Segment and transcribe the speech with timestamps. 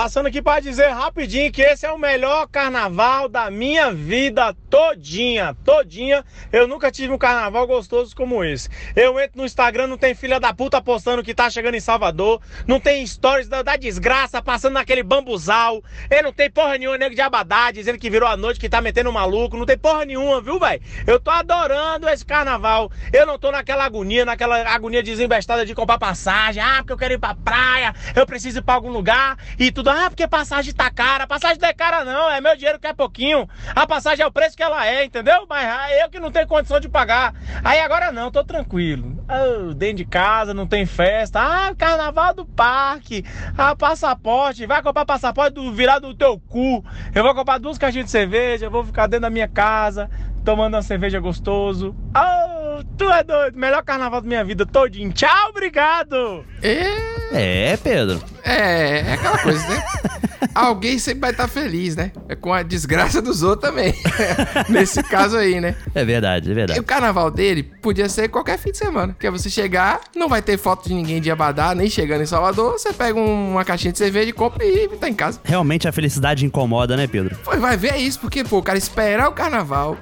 [0.00, 5.56] Passando aqui para dizer rapidinho que esse é o melhor carnaval da minha vida todinha,
[5.64, 6.24] todinha.
[6.52, 8.68] Eu nunca tive um carnaval gostoso como esse.
[8.94, 12.40] Eu entro no Instagram, não tem filha da puta postando que tá chegando em Salvador,
[12.64, 15.82] não tem stories da, da desgraça passando naquele bambuzal.
[16.08, 18.80] E não tem porra nenhuma nego de Abadá dizendo que virou a noite, que tá
[18.80, 20.80] metendo maluco, não tem porra nenhuma, viu, velho?
[21.08, 22.88] Eu tô adorando esse carnaval.
[23.12, 26.62] Eu não tô naquela agonia, naquela agonia desembestada de comprar passagem.
[26.62, 29.87] Ah, porque eu quero ir pra praia, eu preciso ir pra algum lugar e tudo.
[29.90, 31.26] Ah, porque passagem tá cara.
[31.26, 32.30] Passagem não é cara, não.
[32.30, 33.48] É meu dinheiro que é pouquinho.
[33.74, 35.46] A passagem é o preço que ela é, entendeu?
[35.48, 37.34] Mas ah, eu que não tenho condição de pagar.
[37.64, 39.24] Aí agora não, tô tranquilo.
[39.28, 41.40] Oh, dentro de casa, não tem festa.
[41.40, 43.24] Ah, carnaval do parque.
[43.56, 44.66] Ah, passaporte.
[44.66, 46.84] Vai comprar passaporte do virado do teu cu.
[47.14, 48.66] Eu vou comprar duas caixinhas de cerveja.
[48.66, 50.10] Eu vou ficar dentro da minha casa,
[50.48, 51.94] tomando uma cerveja gostoso.
[52.16, 53.54] Oh, tu é doido.
[53.58, 55.12] Melhor carnaval da minha vida todinho.
[55.12, 56.42] Tchau, obrigado.
[56.62, 58.18] É, É, Pedro.
[58.42, 59.82] é, é aquela coisa, né?
[60.54, 62.12] Alguém sempre vai estar feliz, né?
[62.30, 63.92] É com a desgraça dos outros também.
[64.70, 65.76] Nesse caso aí, né?
[65.94, 66.80] É verdade, é E verdade.
[66.80, 69.14] o carnaval dele podia ser qualquer fim de semana.
[69.20, 72.26] Que é você chegar, não vai ter foto de ninguém de Abadá, nem chegando em
[72.26, 72.72] Salvador.
[72.72, 75.38] Você pega um- uma caixinha de cerveja e compra e tá em casa.
[75.44, 77.36] Realmente a felicidade incomoda, né, Pedro?
[77.44, 79.96] Pô, vai ver isso, porque, pô, o cara esperar o carnaval.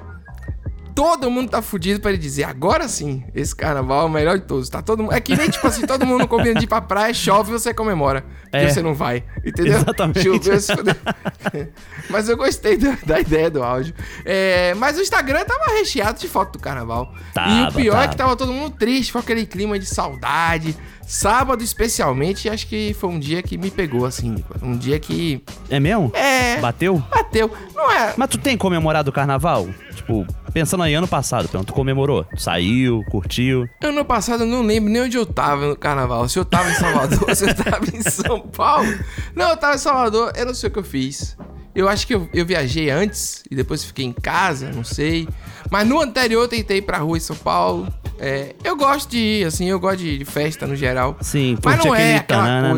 [0.97, 4.45] Todo mundo tá fudido pra ele dizer, agora sim, esse carnaval é o melhor de
[4.45, 4.67] todos.
[4.67, 5.13] Tá todo mundo.
[5.13, 7.71] É que nem, tipo assim, todo mundo combina de ir pra praia, chove e você
[7.71, 8.25] comemora.
[8.51, 8.67] E É.
[8.67, 9.23] você não vai.
[9.45, 9.75] Entendeu?
[9.77, 10.23] Exatamente.
[10.23, 10.57] Choveu,
[12.09, 13.93] mas eu gostei da, da ideia do áudio.
[14.25, 17.13] É, mas o Instagram tava recheado de foto do carnaval.
[17.13, 18.07] e o Tava, pior é tava.
[18.09, 20.75] que tava todo mundo triste, com aquele clima de saudade.
[21.05, 24.43] Sábado, especialmente, acho que foi um dia que me pegou, assim.
[24.61, 25.41] Um dia que.
[25.69, 26.11] É mesmo?
[26.13, 26.57] É.
[26.59, 27.01] Bateu?
[27.09, 27.49] Bateu.
[27.73, 28.13] Não é.
[28.17, 29.67] Mas tu tem comemorado o carnaval?
[29.95, 30.27] Tipo,
[30.57, 32.23] pensando aí ano passado, tu comemorou?
[32.23, 33.69] Tu saiu, curtiu?
[33.83, 36.27] Ano passado eu não lembro nem onde eu tava no carnaval.
[36.27, 38.91] Se eu tava em Salvador, se eu tava em São Paulo.
[39.35, 41.37] Não, eu tava em Salvador, eu não sei o que eu fiz.
[41.75, 45.29] Eu acho que eu, eu viajei antes e depois fiquei em casa, não sei.
[45.69, 47.87] Mas no anterior eu tentei ir pra rua em São Paulo.
[48.17, 51.17] É, eu gosto de ir, assim, eu gosto de, de festa no geral.
[51.21, 52.75] Sim, Mas curte não é aquela coisa,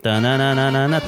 [0.00, 1.02] tananana,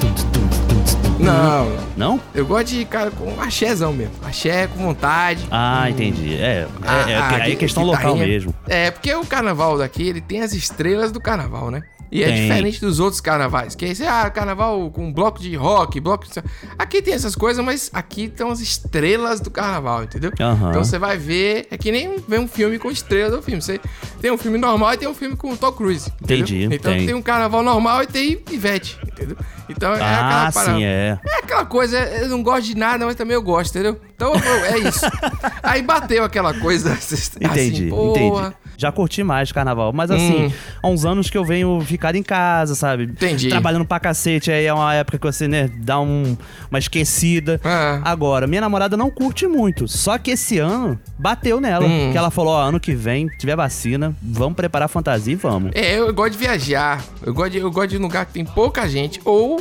[1.19, 2.19] Não, Não?
[2.33, 4.13] eu gosto de cara, com axézão mesmo.
[4.23, 5.45] Axé com vontade.
[5.49, 6.35] Ah, entendi.
[6.35, 6.67] É,
[7.07, 8.27] é, é, ah, aí é que- questão local guitarrinha.
[8.27, 8.53] mesmo.
[8.67, 11.81] É, porque o carnaval daqui, ele tem as estrelas do carnaval, né?
[12.11, 12.41] E é Tem.
[12.47, 13.75] diferente dos outros carnavais.
[13.75, 16.31] Que é esse, ah, carnaval com bloco de rock, bloco de...
[16.79, 20.31] Aqui tem essas coisas, mas aqui estão as estrelas do carnaval, entendeu?
[20.39, 20.69] Aham.
[20.69, 21.67] Então você vai ver...
[21.69, 23.61] É que nem ver um filme com estrela do filme.
[23.61, 23.79] Você
[24.21, 26.09] tem um filme normal e tem um filme com o Tom Cruise.
[26.21, 26.37] entendeu?
[26.45, 27.05] Entendi, Então tem.
[27.07, 29.35] tem um carnaval normal e tem Ivete, entendeu?
[29.69, 30.77] Então é Ah, aquela parada.
[30.77, 31.19] sim, é.
[31.27, 33.99] É aquela coisa, eu não gosto de nada, mas também eu gosto, entendeu?
[34.15, 35.05] Então é isso.
[35.61, 38.53] Aí bateu aquela coisa assim, Entendi, entendi.
[38.77, 40.51] Já curti mais carnaval, mas assim, Hum.
[40.83, 43.05] há uns anos que eu venho ficar em casa, sabe?
[43.05, 43.49] Entendi.
[43.49, 46.37] Trabalhando pra cacete, aí é uma época que você, né, dá um,
[46.69, 47.59] uma esquecida.
[47.63, 47.99] Ah.
[48.03, 52.11] Agora, minha namorada não curte muito, só que esse ano bateu nela, Hum.
[52.11, 55.71] que ela falou, ó, ano que vem, tiver vacina, vamos preparar a fantasia e vamos.
[55.73, 57.03] É, eu gosto de viajar.
[57.25, 59.19] Eu gosto de, eu gosto de lugar que tem pouca gente.
[59.25, 59.59] Ou,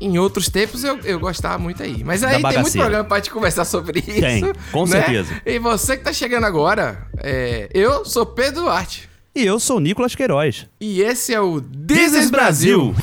[0.00, 2.02] em outros tempos, eu, eu gostava muito aí.
[2.04, 4.20] Mas aí tem muito programa pra te conversar sobre isso.
[4.20, 5.02] Tem, com né?
[5.02, 5.40] certeza.
[5.44, 9.08] E você que tá chegando agora, é, eu sou Pedro Duarte.
[9.34, 10.66] E eu sou Nicolas Queiroz.
[10.80, 12.94] E esse é o This is Brasil.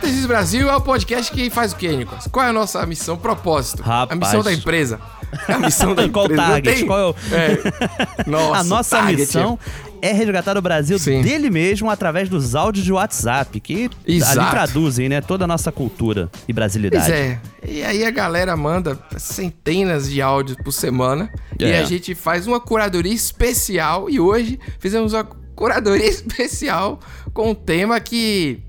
[0.00, 2.26] This is Brasil é o podcast que faz o quê, Nicolas?
[2.30, 3.82] Qual é a nossa missão, propósito?
[3.82, 4.10] Rapaz.
[4.12, 5.00] A missão da empresa.
[5.48, 6.42] A missão da Qual empresa.
[6.42, 6.84] Target?
[6.86, 7.58] Qual é o- É.
[8.26, 9.20] Nossa, a nossa target.
[9.20, 9.58] missão
[10.02, 11.22] é resgatar o Brasil Sim.
[11.22, 14.40] dele mesmo através dos áudios de WhatsApp, que Exato.
[14.40, 17.04] ali traduzem, né, toda a nossa cultura e brasilidade.
[17.06, 17.40] Pois é.
[17.66, 21.30] E aí a galera manda centenas de áudios por semana.
[21.58, 21.78] E É.
[21.80, 24.08] a gente faz uma curadoria especial.
[24.10, 27.00] E hoje fizemos uma curadoria especial
[27.32, 28.62] com um tema que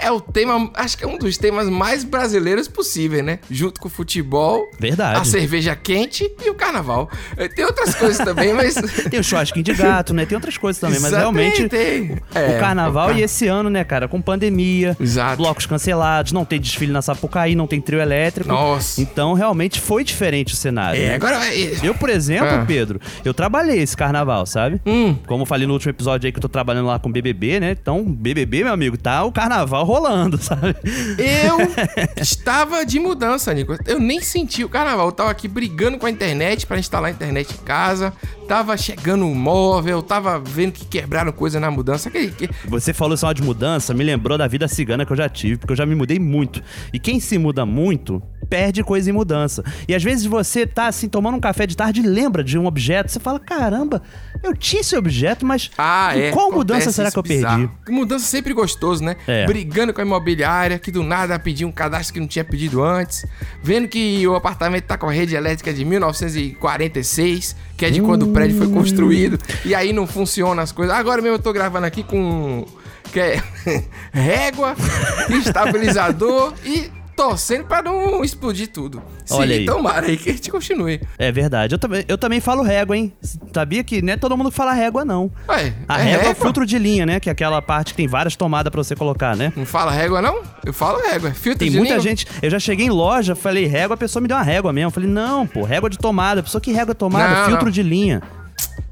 [0.00, 3.38] é o tema, acho que é um dos temas mais brasileiros possível, né?
[3.50, 5.20] Junto com o futebol, Verdade.
[5.20, 7.10] a cerveja quente e o carnaval.
[7.36, 8.74] Eh, Tem outras coisas também, mas.
[9.10, 10.24] Tem o churrasquinho de gato, né?
[10.26, 12.16] Tem outras coisas também, mas realmente tem.
[12.34, 15.36] É, o carnaval o car- e esse ano, né, cara, com pandemia, Exato.
[15.36, 18.48] blocos cancelados, não tem desfile na Sapucaí, não tem trio elétrico.
[18.48, 19.00] Nossa.
[19.00, 21.00] Então, realmente foi diferente o cenário.
[21.00, 21.14] É, né?
[21.14, 21.36] agora.
[21.54, 22.64] é- Eu, por exemplo, Ah.
[22.66, 24.80] Pedro, eu trabalhei esse carnaval, sabe?
[24.86, 25.14] Hum.
[25.26, 27.76] Como eu falei no último episódio aí que eu tô trabalhando lá com BBB, né?
[27.80, 30.76] Então, BBB, meu amigo, tá o carnaval rolando, sabe?
[31.18, 31.58] Eu
[32.22, 33.76] estava de mudança, Nico.
[33.86, 35.06] Eu nem senti o carnaval.
[35.06, 38.12] Eu tava aqui brigando com a internet pra instalar a internet em casa.
[38.46, 42.10] Tava chegando o móvel, tava vendo que quebraram coisa na mudança.
[42.10, 45.28] Que, que- Você falou só de mudança, me lembrou da vida cigana que eu já
[45.28, 46.62] tive, porque eu já me mudei muito.
[46.92, 49.62] E quem se muda muito perde coisa em mudança.
[49.86, 52.66] E às vezes você tá assim, tomando um café de tarde e lembra de um
[52.66, 54.02] objeto, você fala, caramba,
[54.42, 56.30] eu tinha esse objeto, mas Ah, é.
[56.30, 57.68] qual mudança será que eu bizarro.
[57.68, 57.92] perdi?
[57.92, 59.16] Mudança sempre gostoso, né?
[59.26, 59.46] É.
[59.46, 63.24] Brigando com a imobiliária, que do nada pediu um cadastro que não tinha pedido antes.
[63.62, 68.24] Vendo que o apartamento tá com a rede elétrica de 1946, que é de quando
[68.24, 69.38] o prédio foi construído.
[69.64, 70.94] E aí não funciona as coisas.
[70.94, 72.64] Agora mesmo eu tô gravando aqui com...
[73.12, 73.42] Que é
[74.12, 74.76] régua,
[75.32, 79.02] estabilizador e torcendo pra não explodir tudo.
[79.32, 79.66] Olha Sim, aí.
[79.66, 81.00] tomara aí que a gente continue.
[81.18, 81.74] É verdade.
[81.74, 83.12] Eu também, eu também falo régua, hein?
[83.52, 85.28] Sabia que não é todo mundo que fala régua, não.
[85.48, 86.44] Ué, A é régua é o régua?
[86.44, 87.18] filtro de linha, né?
[87.18, 89.52] Que é aquela parte que tem várias tomadas pra você colocar, né?
[89.56, 90.42] Não fala régua, não?
[90.64, 91.32] Eu falo régua.
[91.32, 92.08] Filtro Tem de muita língua.
[92.08, 92.24] gente.
[92.40, 94.86] Eu já cheguei em loja, falei régua, a pessoa me deu uma régua mesmo.
[94.86, 96.38] Eu falei, não, pô, régua de tomada.
[96.38, 97.72] A pessoa que régua tomada, Não, filtro não.
[97.72, 98.22] de linha.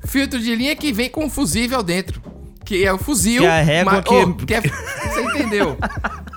[0.05, 2.21] Filtro de linha que vem com um fusível dentro.
[2.65, 3.43] Que é o fuzil.
[3.43, 4.61] Que é a régua mas- que- Ô, que é-
[5.07, 5.77] Você entendeu?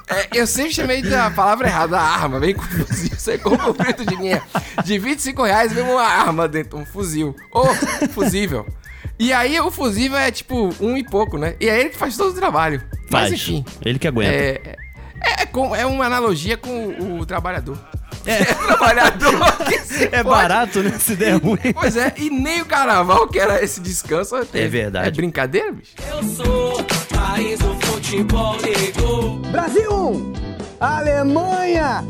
[0.09, 2.39] É, eu sempre chamei da palavra errada, a arma.
[2.39, 3.09] Vem com fuzil.
[3.15, 4.41] Você compra um filtro de linha
[4.83, 7.35] de 25 reais, vem uma arma dentro, um fuzil.
[7.51, 7.67] Ou
[8.11, 8.65] fusível.
[9.19, 11.55] E aí o fusível é tipo um e pouco, né?
[11.59, 12.81] E é ele que faz todo o trabalho.
[13.11, 13.33] Mas Faz.
[13.33, 13.65] enfim.
[13.85, 14.31] Ele que aguenta.
[14.31, 14.77] É,
[15.21, 17.77] é, é, é uma analogia com o, o trabalhador.
[18.25, 19.33] É, trabalhador
[20.11, 20.97] É barato, né?
[20.99, 21.73] Se der ruim.
[21.73, 24.65] Pois é, e nem o carnaval, que era esse descanso, teve.
[24.65, 25.07] É verdade.
[25.07, 25.93] É brincadeira, bicho?
[26.07, 29.39] Eu sou país do futebol negro.
[29.51, 30.33] Brasil 1,
[30.79, 32.03] Alemanha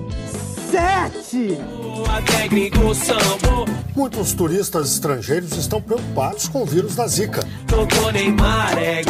[0.72, 1.58] 7.
[2.16, 3.66] Até gringo sambo.
[3.96, 7.46] Muitos turistas estrangeiros estão preocupados com o vírus da Zika.
[8.78, 9.02] É.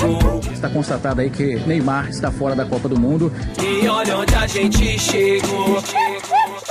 [0.52, 3.32] Está constatado aí que Neymar está fora da Copa do Mundo.
[3.62, 5.84] E olha onde a gente chegou.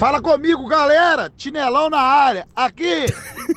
[0.00, 1.30] Fala comigo, galera!
[1.36, 2.48] Tinelão na área.
[2.56, 3.04] Aqui,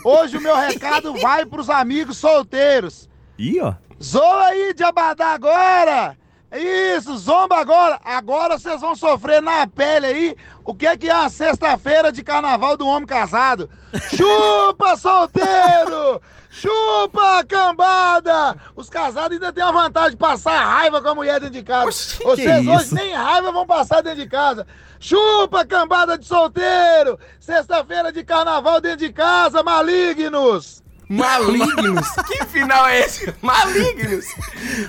[0.03, 3.09] hoje o meu recado vai pros amigos solteiros.
[3.39, 3.75] Ih, ó.
[4.03, 6.17] Zoa aí de abadá agora!
[6.51, 7.97] Isso, zomba agora!
[8.03, 10.35] Agora vocês vão sofrer na pele aí
[10.65, 13.69] o que é que é a sexta-feira de carnaval do homem casado.
[14.13, 16.21] Chupa, solteiro!
[16.63, 18.55] Chupa, cambada!
[18.75, 21.87] Os casados ainda têm a vantagem de passar raiva com a mulher dentro de casa.
[21.87, 22.95] Oxi, que Vocês hoje isso?
[22.95, 24.67] nem raiva vão passar dentro de casa.
[24.99, 27.17] Chupa, cambada de solteiro!
[27.39, 30.83] Sexta-feira de carnaval dentro de casa, malignos!
[31.09, 32.07] Malignos?
[32.29, 33.33] que final é esse?
[33.41, 34.25] Malignos?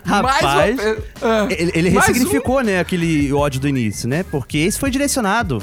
[0.05, 4.23] Rapaz, pe- Ah, Ele, ele mais ressignificou, né, aquele ódio do início, né?
[4.31, 5.59] Porque esse foi direcionado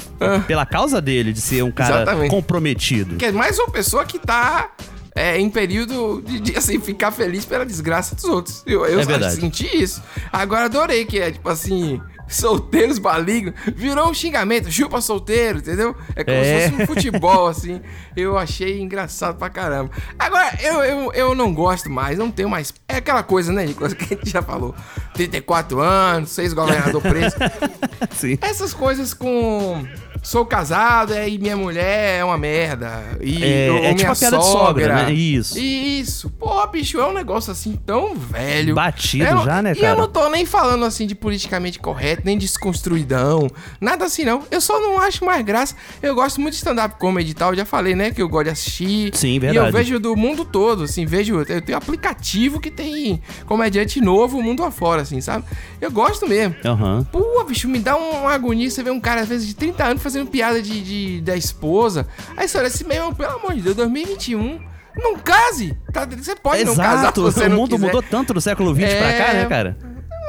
[0.48, 2.02] pela causa dele, de ser um cara Ah.
[2.02, 2.30] Exatamente.
[2.32, 3.16] comprometido.
[3.16, 4.72] um, que é mais uma pessoa que tá
[5.16, 8.64] é, em período de, de, assim, ficar feliz pela desgraça dos outros.
[8.66, 10.02] Eu, eu É senti isso.
[10.32, 13.54] Agora adorei que é, tipo assim, solteiros malignos.
[13.76, 15.96] Virou um xingamento, chupa solteiro, entendeu?
[16.16, 16.44] É como É.
[16.66, 17.82] se fosse um futebol, assim.
[18.16, 19.92] Eu achei engraçado pra caramba.
[20.18, 22.74] Agora, eu, eu, eu não gosto mais, não tenho mais.
[22.88, 24.74] É aquela coisa, né, Nicolas, que a gente já falou.
[25.14, 27.36] 34 anos, seis governador preso.
[28.16, 28.38] Sim.
[28.42, 29.86] Essas coisas com.
[30.24, 33.18] Sou casado é, e minha mulher é uma merda.
[33.22, 35.12] E, É, ou é tipo a piada de sogra, né?
[35.14, 35.58] Isso.
[35.58, 36.30] Isso.
[36.30, 38.76] Pô, bicho, é um negócio assim tão velho.
[38.76, 39.94] Batido Eu já, né, E cara?
[39.94, 43.50] eu não tô nem falando assim de politicamente correto, nem desconstruidão.
[43.80, 44.44] Nada assim, não.
[44.52, 45.76] Eu só não acho mais graça.
[46.04, 47.56] Eu gosto muito de stand-up comedy e tal.
[47.56, 49.12] Já falei, né, que eu gosto de assistir.
[49.16, 49.68] Sim, E verdade.
[49.68, 51.06] eu vejo do mundo todo, assim.
[51.06, 51.42] Vejo.
[51.50, 55.46] Eu tenho aplicativo que tem comediante novo mundo afora, assim, sabe?
[55.80, 56.56] Eu gosto mesmo.
[56.64, 57.08] Aham.
[57.12, 59.84] Pô, bicho, me dá um- uma agonia você ver um cara, às vezes, de 30
[59.84, 62.08] anos fazendo piada de, de- da esposa.
[62.38, 64.60] Aí você olha assim, meu, pelo amor de Deus, 2021.
[64.98, 65.78] Não case!
[65.94, 66.06] Tá?
[66.06, 67.86] Você pode não casar se Exato, você o mundo quiser.
[67.86, 69.78] mudou tanto do século XX pra cá, É, né, cara?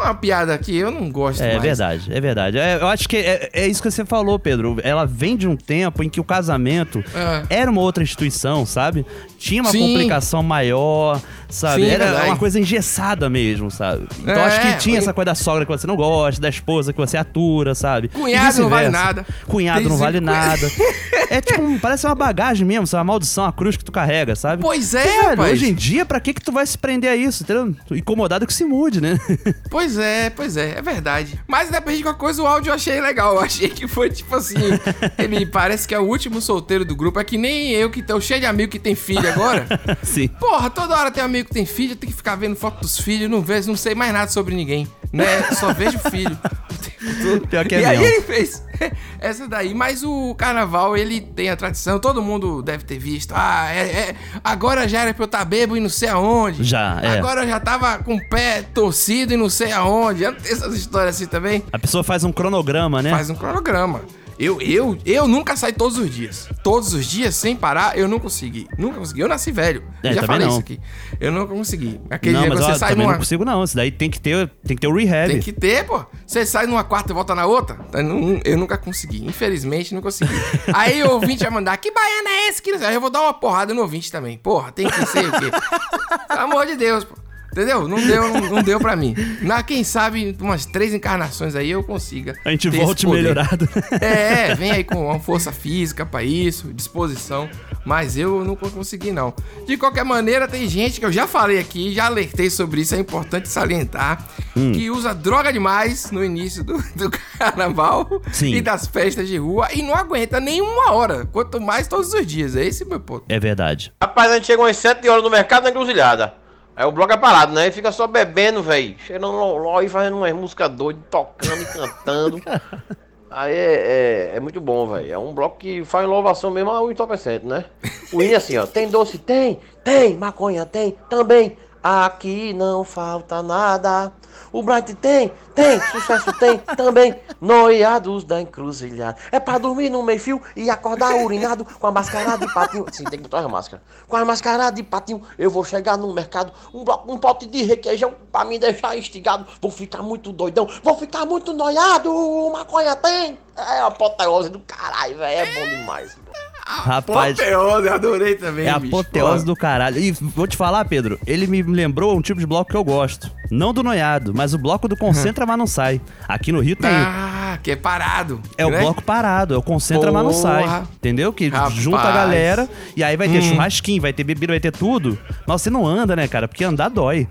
[0.00, 1.62] É uma piada que eu não gosto É mais.
[1.62, 2.58] verdade, é verdade.
[2.58, 4.76] É, eu acho que é, é isso que você falou, Pedro.
[4.82, 7.04] Ela vem de um tempo em que o casamento
[7.50, 7.60] É.
[7.60, 9.04] era uma outra instituição, sabe?
[9.38, 9.80] Tinha uma Sim.
[9.80, 11.20] complicação maior,
[11.52, 11.82] sabe?
[11.84, 12.26] Sim, era verdade.
[12.28, 14.06] uma coisa engessada mesmo, sabe?
[14.20, 16.92] Então É, acho que tinha essa coisa da sogra que você não gosta, da esposa
[16.92, 18.08] que você atura, sabe?
[18.08, 19.26] Cunhado não vale nada.
[19.46, 20.68] Cunhado Tem não vale nada.
[21.30, 22.98] É tipo, um- parece uma bagagem mesmo, sabe?
[23.00, 24.60] Uma maldição, a cruz que tu carrega, sabe?
[24.60, 25.42] Pois é, velho.
[25.50, 27.74] Hoje em dia, pra que que tu vai se prender a isso, entendeu?
[27.92, 29.18] Incomodado que se mude, né?
[29.70, 31.40] Pois é, pois é, é verdade.
[31.48, 33.36] Mas independente de qualquer coisa, o áudio eu achei legal.
[33.36, 34.56] Eu achei que foi tipo assim.
[35.16, 37.18] ele parece que é o último solteiro do grupo.
[37.18, 39.66] É que nem eu que tô cheio de amigo que tem filho agora.
[40.02, 40.28] Sim.
[40.28, 42.80] Porra, toda hora tem um amigo que tem filho, eu tenho que ficar vendo foto
[42.80, 45.42] dos filhos, não vejo, não sei mais nada sobre ninguém, né?
[45.54, 46.36] Só vejo filho.
[47.50, 48.14] Pior que é e aí mesmo.
[48.14, 48.62] ele fez
[49.18, 53.32] essa daí, mas o carnaval, ele tem a tradição, todo mundo deve ter visto.
[53.36, 56.62] Ah, é, é- agora já era pra eu estar bebo e não sei aonde.
[56.62, 57.18] Já, é.
[57.18, 60.20] Agora eu já tava com o pé torcido e não sei aonde.
[60.32, 61.64] Tem essas histórias assim também?
[61.72, 63.10] A pessoa faz um cronograma, né?
[63.10, 64.00] Faz um cronograma.
[64.42, 66.48] Eu, eu, eu nunca saio todos os dias.
[66.64, 68.66] Todos os dias, sem parar, eu não consegui.
[68.76, 69.20] Nunca consegui.
[69.20, 69.84] Eu nasci velho.
[70.02, 70.50] É, já falei não.
[70.54, 70.80] isso aqui.
[71.20, 72.00] Eu nunca consegui.
[72.10, 73.12] Aquele não, dia mas que ó, você sai numa.
[73.12, 73.62] não consigo não.
[73.62, 75.30] Isso daí tem que ter, tem que ter o rehab.
[75.30, 76.04] Tem que ter, pô.
[76.26, 77.78] Você sai numa quarta e volta na outra.
[77.92, 79.24] Eu, não- eu nunca consegui.
[79.24, 80.34] Infelizmente, não consegui.
[80.74, 82.60] Aí o ouvinte vai mandar, que baiana é esse?
[82.60, 82.72] Que...
[82.72, 84.38] não sei?" Aí eu vou dar uma porrada no ouvinte também.
[84.38, 85.52] Porra, tem que ser o quê?
[86.26, 87.14] Pelo amor de Deus, pô.
[87.52, 87.86] Entendeu?
[87.86, 89.14] Não deu, não, não deu pra mim.
[89.42, 92.34] Na, quem sabe, umas três encarnações aí eu consiga.
[92.44, 93.68] A gente volte melhorado.
[94.00, 97.48] É, vem aí com uma força física pra isso, disposição.
[97.84, 99.34] Mas eu não consegui, não.
[99.66, 102.98] De qualquer maneira, tem gente que eu já falei aqui, já alertei sobre isso, é
[102.98, 104.72] importante salientar, Hum.
[104.72, 108.54] que usa droga demais no início do, do carnaval Sim.
[108.54, 112.26] e das festas de rua e não aguenta nem uma hora, quanto mais todos os
[112.26, 112.54] dias.
[112.54, 113.24] É esse meu ponto.
[113.28, 113.92] É verdade.
[114.02, 116.34] Rapaz, a gente chega umas 7 horas no mercado na encruzilhada.
[116.74, 117.64] Aí o bloco é parado, né?
[117.64, 118.96] Ele fica só bebendo, velho.
[118.98, 122.42] Cheirando loló e fazendo umas músicas doidas, tocando e cantando.
[123.30, 125.10] Aí é, é, é muito bom, velho.
[125.10, 127.64] É um bloco que faz louvação mesmo ao entorpecente, né?
[128.12, 128.66] O hino é assim, ó.
[128.66, 129.16] Tem doce?
[129.16, 129.58] Tem.
[129.82, 130.16] Tem.
[130.16, 130.66] Maconha?
[130.66, 130.96] Tem.
[131.08, 131.56] Também.
[131.82, 134.12] Aqui não falta nada.
[134.52, 137.14] O Bright tem, tem, sucesso tem também.
[137.40, 139.16] Noiados da encruzilhada.
[139.32, 142.86] É pra dormir no meio-fio e acordar urinado com a mascarada de patinho.
[142.92, 143.82] Sim, tem que botar a máscara.
[144.06, 146.52] Com a mascarada de patinho, eu vou chegar no mercado.
[146.72, 149.46] Um, bloco, um pote de requeijão pra me deixar instigado.
[149.60, 152.12] Vou ficar muito doidão, vou ficar muito noiado.
[152.52, 153.38] Maconha tem.
[153.56, 155.40] É a apoteose do caralho, velho.
[155.40, 156.16] É bom demais.
[156.66, 158.94] Rapaz, Apoteose, eu adorei também, é bicho.
[158.96, 159.98] apoteose do caralho.
[159.98, 163.30] E vou te falar, Pedro, ele me lembrou um tipo de bloco que eu gosto.
[163.50, 166.00] Não do noiado, mas o bloco do Concentra, mas não sai.
[166.26, 166.88] Aqui no Rio tem.
[166.90, 168.40] Ah, que é parado.
[168.56, 168.80] É o né?
[168.80, 170.62] bloco parado, é o concentra, mas não sai.
[170.62, 170.88] Porra.
[170.94, 171.32] Entendeu?
[171.32, 171.74] Que Rapaz.
[171.74, 173.42] junta a galera e aí vai ter Hum.
[173.42, 175.18] churrasquinho, vai ter bebida, vai ter tudo.
[175.46, 176.48] Mas você não anda, né, cara?
[176.48, 177.28] Porque andar dói.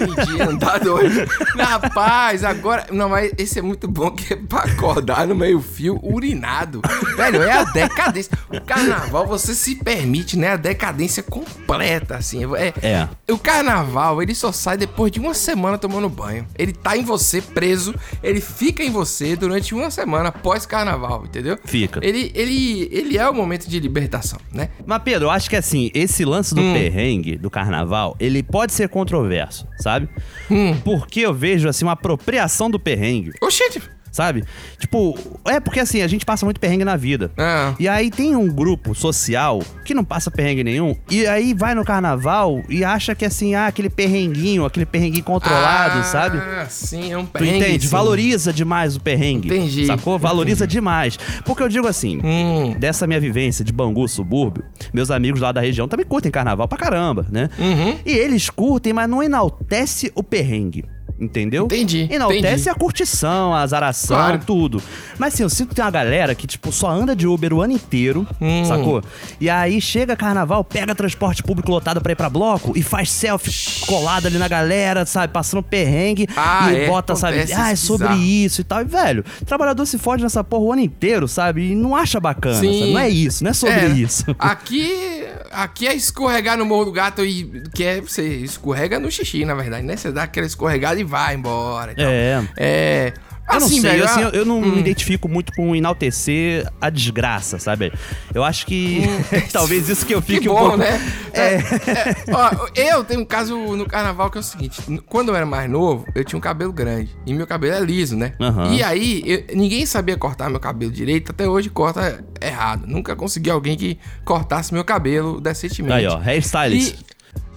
[0.00, 1.28] Entendi, andar doido.
[1.58, 2.86] Rapaz, agora.
[2.90, 6.80] Não, mas esse é muito bom que é pra acordar no meio-fio urinado.
[7.16, 8.32] Velho, é a decadência.
[8.52, 10.48] O carnaval, você se permite, né?
[10.52, 12.40] A decadência completa, assim.
[12.56, 12.72] É.
[12.82, 13.08] É.
[13.32, 16.46] O carnaval, ele só sai depois de uma semana tomando banho.
[16.56, 21.58] Ele tá em você preso, ele fica em você durante uma semana após carnaval, entendeu?
[21.64, 22.00] Fica.
[22.02, 24.68] Ele, ele, ele é o momento de libertação, né?
[24.86, 26.72] Mas, Pedro, eu acho que assim, esse lance do Hum.
[26.72, 30.08] perrengue, do carnaval, ele pode ser controverso, sabe?
[30.50, 30.74] Hum.
[30.84, 33.32] Porque eu vejo, assim, uma apropriação do perrengue.
[33.40, 33.82] Oxente.
[34.14, 34.44] Sabe?
[34.78, 37.32] Tipo, é porque assim, a gente passa muito perrengue na vida.
[37.36, 37.74] Ah.
[37.80, 41.84] E aí tem um grupo social que não passa perrengue nenhum, e aí vai no
[41.84, 46.38] carnaval e acha que assim, ah, aquele perrenguinho, aquele perrenguinho controlado, Ah, sabe?
[46.70, 47.56] sim, é um Tu perrengue.
[47.58, 47.84] entende?
[47.86, 47.90] sim.
[47.90, 49.48] Valoriza demais o perrengue.
[49.48, 49.84] Entendi.
[49.86, 50.16] Sacou?
[50.16, 51.18] Valoriza demais.
[51.44, 52.76] Porque eu digo assim, Hum.
[52.78, 56.78] dessa minha vivência de Bangu, subúrbio, meus amigos lá da região também curtem carnaval pra
[56.78, 57.50] caramba, né?
[57.58, 57.98] Uhum.
[58.06, 60.84] E eles curtem, mas não enaltece o perrengue.
[61.18, 61.66] Entendeu?
[61.66, 62.68] Entendi, Enaltece entendi.
[62.70, 64.40] a curtição, a azaração, Claro.
[64.44, 64.82] tudo.
[65.16, 67.62] Mas assim, eu sinto que tem uma galera que, tipo, só anda de Uber o
[67.62, 68.64] ano inteiro, Hum.
[68.64, 69.00] sacou?
[69.40, 73.86] E aí chega carnaval, pega transporte público lotado pra ir pra bloco e faz selfie
[73.86, 75.32] colado ali na galera, sabe?
[75.32, 77.38] Passando perrengue Ah, e é, bota, sabe?
[77.54, 78.22] Ah, é sobre bizarro.
[78.24, 78.80] isso e tal.
[78.82, 81.70] E, velho, o trabalhador se fode nessa porra o ano inteiro, sabe?
[81.70, 82.80] E não acha bacana, Sim.
[82.80, 82.92] sabe?
[82.92, 84.24] Não é isso, não é sobre É, isso.
[84.36, 89.44] Aqui, aqui é escorregar no Morro do Gato e que é você escorrega no xixi,
[89.44, 89.96] na verdade, né?
[89.96, 91.92] Você dá aquela escorregada e vai embora.
[91.92, 92.06] e tal.
[92.06, 92.44] É.
[92.56, 93.12] É.
[93.46, 94.72] Eu não assim, sei, velho, assim, eu, eu não Hum.
[94.72, 97.92] me identifico muito com enaltecer a desgraça, sabe?
[98.32, 99.02] Eu acho que
[99.52, 100.22] talvez isso que eu Hum.
[100.22, 100.76] Que fique um bom, pouco...
[100.78, 100.98] né?
[101.34, 101.54] É.
[101.56, 102.16] é.
[102.32, 105.68] Ó, eu tenho um caso no carnaval que é o seguinte: quando eu era mais
[105.70, 107.14] novo, eu tinha um cabelo grande.
[107.26, 108.32] E meu cabelo é liso, né?
[108.40, 108.72] Aham.
[108.72, 112.86] E aí, eu- ninguém sabia cortar meu cabelo direito, até hoje corta errado.
[112.86, 115.92] Nunca consegui alguém que cortasse meu cabelo decentemente.
[115.94, 116.96] Aí, ó, hairstylist.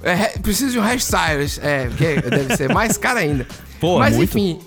[0.03, 3.47] É, re- preciso de um hairstylist, é, porque deve ser mais caro ainda.
[3.79, 4.29] Pô, Mas muito.
[4.37, 4.59] enfim,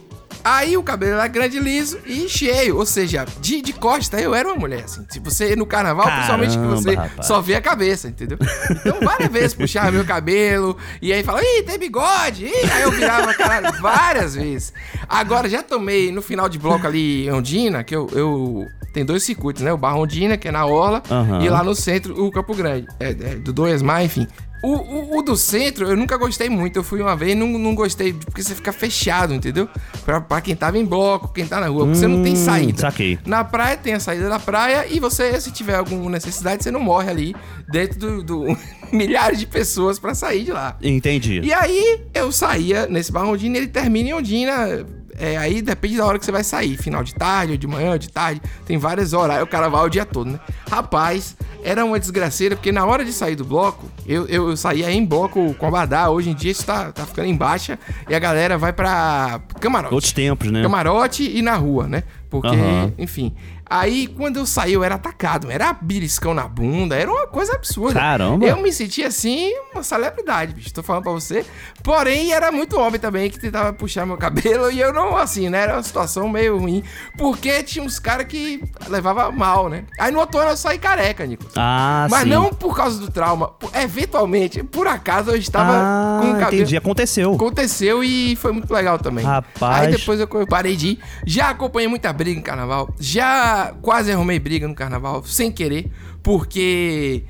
[0.45, 2.77] aí o cabelo era grande, liso e cheio.
[2.77, 5.05] Ou seja, de, de costa eu era uma mulher, assim.
[5.09, 7.27] Se você no carnaval, principalmente que Caramba, você rapaz.
[7.27, 8.39] só vê a cabeça, entendeu?
[8.71, 12.47] Então várias vezes puxava meu cabelo e aí falava, ih, tem bigode.
[12.47, 14.73] Ih, aí eu virava, caralho, várias vezes.
[15.09, 18.09] Agora já tomei no final de bloco ali em Ondina, que eu.
[18.13, 19.73] eu tem dois circuitos, né?
[19.73, 21.45] O Barra Ondina, que é na Orla, Aham.
[21.45, 22.89] e lá no centro, o Campo Grande.
[22.99, 24.27] É, é, do Dois Mar, enfim.
[24.63, 26.77] O, o, o do centro, eu nunca gostei muito.
[26.79, 29.69] Eu fui uma vez e não, não gostei, porque você fica fechado, entendeu?
[30.05, 32.37] Pra, pra quem tava em bloco, quem tá na rua, porque você não tem Hum,
[32.37, 32.81] saída.
[32.83, 33.19] saquei.
[33.25, 36.81] Na praia tem a saída da praia e você, se tiver alguma necessidade, você não
[36.81, 37.37] morre ali
[37.71, 38.57] dentro do, do
[38.93, 40.77] milhares de pessoas pra sair de lá.
[40.83, 41.41] Entendi.
[41.43, 44.85] E aí eu saía nesse bar Ondina, ele termina em Ondina.
[45.21, 46.77] É, aí depende da hora que você vai sair.
[46.79, 48.41] Final de tarde, ou de manhã, ou de tarde.
[48.65, 49.45] Tem vários horários.
[49.45, 50.41] O cara vai o dia todo, né?
[50.69, 55.05] Rapaz, era uma desgraceira, porque na hora de sair do bloco, eu, eu saía em
[55.05, 56.09] bloco com abadá.
[56.09, 57.79] Hoje em dia isso tá, tá ficando em baixa.
[58.09, 59.95] E a galera vai pra camarote.
[59.95, 60.63] Outros tempos, né?
[60.63, 62.03] Camarote e na rua, né?
[62.31, 62.93] Porque, Aham.
[62.97, 63.35] enfim.
[63.73, 65.49] Aí, quando eu saí, eu era atacado.
[65.49, 66.97] Era beliscão na bunda.
[66.97, 68.01] Era uma coisa absurda.
[68.01, 68.45] Caramba.
[68.45, 70.75] Eu me sentia, assim, uma celebridade, bicho.
[70.75, 71.47] Tô falando pra você.
[71.85, 74.73] Porém, era muito homem também que tentava puxar meu cabelo.
[74.73, 75.63] E eu não, assim, né?
[75.63, 76.83] Era uma situação meio ruim.
[77.17, 79.85] Porque tinha uns caras que levavam mal, né?
[80.01, 81.45] Aí, no outro ano, eu saí careca, Nico.
[81.55, 82.29] Ah, Mas sim.
[82.29, 83.53] não por causa do trauma.
[83.73, 86.55] Eventualmente, por acaso, eu estava ah, com o cabelo...
[86.55, 86.77] entendi.
[86.77, 87.35] Aconteceu.
[87.35, 89.25] Aconteceu e foi muito legal também.
[89.25, 89.87] Rapaz.
[89.87, 90.99] Aí depois eu parei de ir.
[91.25, 92.95] Já acompanhei muita briga em carnaval.
[93.01, 95.91] Já quase arrumei briga no carnaval, sem querer.
[96.23, 97.25] Porque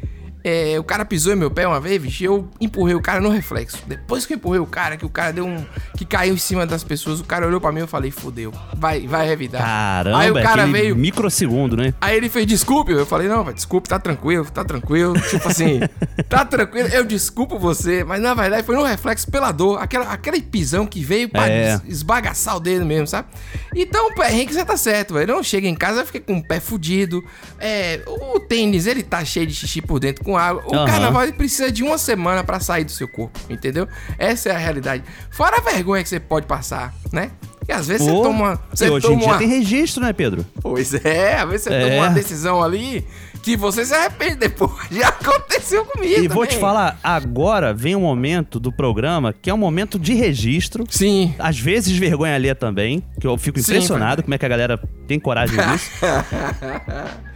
[0.45, 3.21] é, o cara pisou em meu pé uma vez, bicho, e eu empurrei o cara
[3.21, 3.79] no reflexo.
[3.87, 5.65] Depois que eu empurrei o cara, que o cara deu um.
[5.97, 8.53] que caiu em cima das pessoas, o cara olhou pra mim e eu falei, fudeu.
[8.77, 9.63] Vai, vai revidar.
[9.63, 10.97] Caramba, Aí o é cara veio.
[10.97, 11.93] microsegundo, né?
[12.01, 15.15] Aí ele fez desculpe, eu falei, não, vai, desculpe, tá tranquilo, tá tranquilo.
[15.29, 15.81] Tipo assim,
[16.29, 20.41] tá tranquilo, eu desculpo você, mas na verdade foi no reflexo pela dor, aquela, aquele
[20.41, 21.81] pisão que veio pra É.
[21.87, 23.29] esbagaçar o dedo mesmo, sabe?
[23.75, 25.35] Então o perrengue você tá certo, velho.
[25.35, 27.23] Não chega em casa, fica com o pé fudido.
[27.59, 30.63] É, o tênis, ele tá cheio de xixi por dentro com água.
[30.67, 30.87] O Aham.
[30.87, 33.89] carnaval precisa de uma semana pra sair do seu corpo, entendeu?
[34.17, 35.03] Essa é a realidade.
[35.31, 37.33] Fora a vergonha que você pode passar, né?
[37.71, 38.61] E às vezes Pô, você toma.
[38.75, 39.39] Você e hoje toma em dia uma...
[39.39, 40.45] tem registro, né, Pedro?
[40.61, 41.81] Pois é, às vezes você É.
[41.89, 43.07] toma uma decisão ali
[43.45, 44.73] que você se arrepende depois.
[44.91, 46.21] Já aconteceu comigo.
[46.21, 46.61] E vou te também.
[46.61, 50.85] falar, agora vem um momento do programa que é um momento de registro.
[50.91, 51.33] Sim.
[51.39, 54.77] Às vezes vergonha alheia também, que eu fico Sim, impressionado como é que a galera
[55.07, 55.93] tem coragem disso.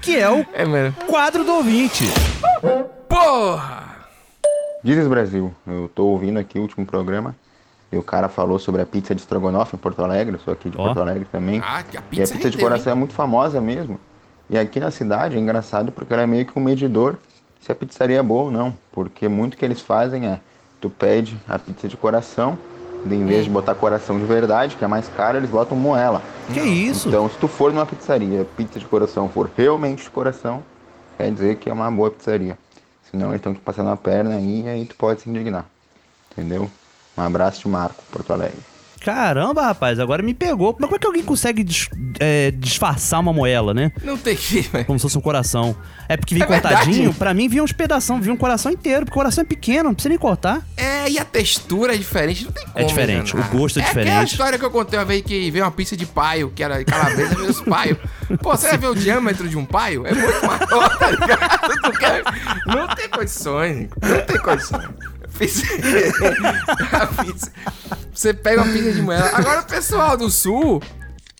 [0.03, 2.05] que é o É, quadro do ouvinte.
[3.09, 3.85] Porra!
[4.83, 7.37] Dizes Brasil, eu tô ouvindo aqui o último programa
[7.95, 10.69] e o cara falou sobre a pizza de estrogonofe em Porto Alegre, eu sou aqui
[10.69, 10.85] de Ó.
[10.85, 11.63] Porto Alegre também.
[11.65, 13.99] Ah, que a e a pizza pizza de coração é muito famosa mesmo.
[14.51, 17.17] E aqui na cidade é engraçado porque ela é meio que um medidor
[17.61, 18.75] se a pizzaria é boa ou não.
[18.93, 20.41] Porque muito que eles fazem é,
[20.81, 22.59] tu pede a pizza de coração,
[23.07, 26.23] e em vez de botar coração de verdade, que é mais caro, eles botam moela.
[26.53, 27.09] Que isso?
[27.09, 30.63] Então, se tu for numa pizzaria, a pizza de coração for realmente de coração,
[31.17, 32.59] quer dizer que é uma boa pizzaria.
[33.11, 35.67] Senão eles estão te passando a perna aí e aí tu pode se indignar.
[36.33, 36.71] Entendeu?
[37.17, 38.59] Um abraço de Marco, Porto Alegre.
[39.01, 40.75] Caramba, rapaz, agora me pegou.
[40.81, 43.93] Mas como é que alguém consegue dis- é, disfarçar uma moela, né?
[44.03, 44.87] Não tem que, velho.
[44.87, 45.77] Como se fosse um coração.
[46.09, 46.75] É porque vinha É verdade.
[46.77, 49.85] cortadinho, pra mim vinha uns pedação, vinha um coração inteiro, porque o coração é pequeno,
[49.85, 50.63] não precisa nem cortar.
[50.75, 52.87] É, e a textura é diferente, não tem como.
[52.87, 53.55] diferente, enganar.
[53.55, 54.31] o gosto é É diferente.
[54.33, 57.35] história que eu contei uma vez que veio uma pizza de paio, que era calabresa,
[57.35, 57.99] veio os paio.
[58.41, 60.07] Pô, você vai ver o diâmetro de um paio?
[60.07, 62.25] É muito maior, tá ligado?
[62.69, 64.89] Não tem condições, não tem condições.
[65.39, 65.67] Pizza-
[68.13, 69.31] Você pega uma pizza de moela.
[69.35, 70.81] Agora o pessoal do sul.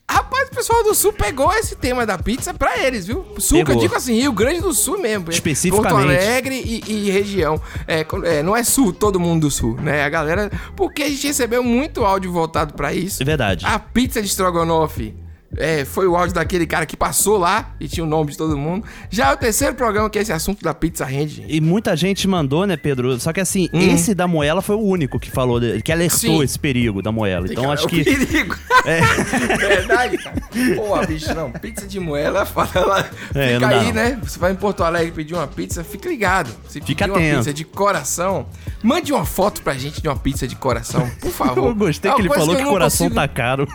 [0.09, 3.25] Rapaz, o pessoal do sul pegou esse tema da pizza pra eles, viu?
[3.39, 3.81] Sul, que eu Pegou.
[3.81, 5.25] digo assim, Rio Grande do Sul mesmo.
[5.25, 5.33] hein?
[5.33, 5.89] Especificamente.
[5.93, 7.59] Porto Alegre e, e região.
[7.87, 10.03] É, é, não é sul, todo mundo do sul, né?
[10.03, 10.51] A galera.
[10.75, 13.23] Porque a gente recebeu muito áudio voltado pra isso.
[13.23, 13.65] É verdade.
[13.65, 15.15] A pizza de estrogonofe.
[15.57, 18.57] É, foi o áudio daquele cara que passou lá e tinha o nome de todo
[18.57, 18.85] mundo.
[19.09, 21.35] Já é o terceiro programa que esse assunto da pizza rende.
[21.35, 21.53] gente.
[21.55, 23.19] E muita gente mandou, né, Pedro?
[23.19, 26.43] Só que assim, esse da moela foi o único que falou, que alertou Sim.
[26.43, 27.47] esse perigo da moela.
[27.49, 28.03] Então Cara, acho é que.
[28.03, 28.55] perigo.
[29.57, 30.35] Verdade, cara.
[30.75, 31.51] Pô, bicho, não.
[31.51, 32.69] Pizza de moela é foda.
[32.75, 34.19] Ela É, fica aí, né?
[34.23, 36.49] Você vai em Porto Alegre pedir uma pizza, fica ligado.
[36.67, 37.37] Se Fica pedir uma atento.
[37.37, 38.45] pizza de coração,
[38.83, 41.69] mande uma foto pra gente de uma pizza de coração, por favor.
[41.69, 43.67] Eu gostei É uma que ele falou eu que o coração consigo- tá caro.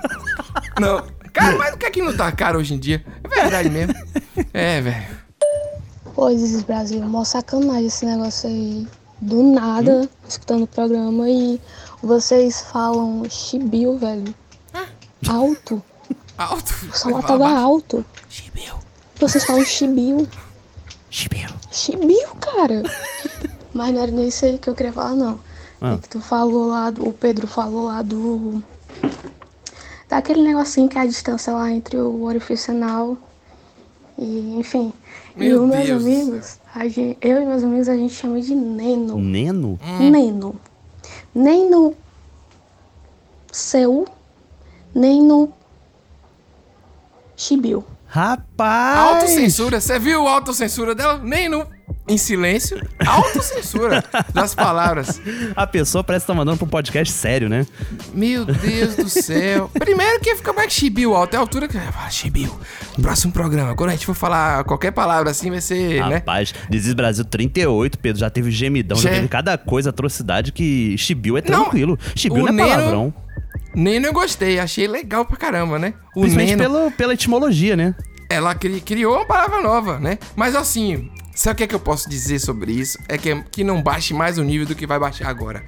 [0.80, 1.02] Não.
[1.32, 3.04] Cara, mas o que é que não tá caro hoje em dia?
[3.22, 3.94] É verdade mesmo.
[4.52, 5.20] É, velho.
[6.14, 8.86] Pô, Isis Brasil, mó sacanagem esse negócio aí.
[9.20, 11.60] Do nada, escutando o programa e
[12.02, 14.34] vocês falam chibio, velho.
[15.28, 15.82] Alto.
[16.38, 16.74] Alto.
[16.90, 18.04] O salário tava alto.
[18.28, 18.74] Chibio.
[19.16, 20.26] Vocês falam chibio.
[21.10, 21.50] Chibio.
[21.70, 22.82] Chibio, cara.
[23.74, 25.38] Mas não era nem isso aí que eu queria falar, não.
[25.80, 25.94] Ah.
[25.94, 28.62] É que tu falou lá, do, o Pedro falou lá do.
[30.10, 33.16] Daquele negocinho que é a distância lá entre o orifício anal
[34.18, 34.92] e, enfim.
[35.36, 38.40] e Meu os meus Deus amigos, a gente, eu e meus amigos, a gente chama
[38.40, 39.16] de Neno.
[39.18, 39.78] Neno?
[40.00, 40.56] Nem no.
[41.32, 41.94] Nem no
[43.52, 44.04] seu,
[44.92, 45.52] nem no
[47.36, 47.84] Chibiu.
[48.06, 48.98] Rapaz!
[48.98, 49.80] Autocensura.
[49.80, 51.18] Você viu a autocensura dela?
[51.18, 51.64] Nem no.
[52.08, 52.80] Em silêncio.
[53.06, 54.02] Autocensura
[54.34, 55.20] das palavras.
[55.54, 57.64] A pessoa parece que tá mandando pra um podcast sério, né?
[58.12, 59.70] Meu Deus do céu.
[59.78, 61.34] Primeiro que fica mais chibiu, alto.
[61.34, 61.78] É a altura que.
[61.78, 62.58] Ah, chibiu.
[63.00, 63.76] Próximo programa.
[63.76, 66.16] Quando a gente for falar qualquer palavra assim, vai ser, né?
[66.16, 70.96] Rapaz, Desis Brasil 38, Pedro, já teve gemidão, já Já- teve cada coisa, atrocidade que
[70.98, 71.98] chibiu é Não, tranquilo.
[72.16, 73.14] Chibiu o não é palavrão.
[73.74, 74.58] Neno eu gostei.
[74.58, 75.94] Achei legal pra caramba, né?
[76.16, 76.62] O Principalmente Neno.
[76.74, 77.94] pelo, pela etimologia, né?
[78.28, 80.16] ela cri- criou uma palavra nova, né?
[80.36, 81.10] Mas assim,
[81.42, 82.98] sabe o que, é que eu posso dizer sobre isso?
[83.08, 85.62] É que, que não baixe mais o nível do que vai baixar agora.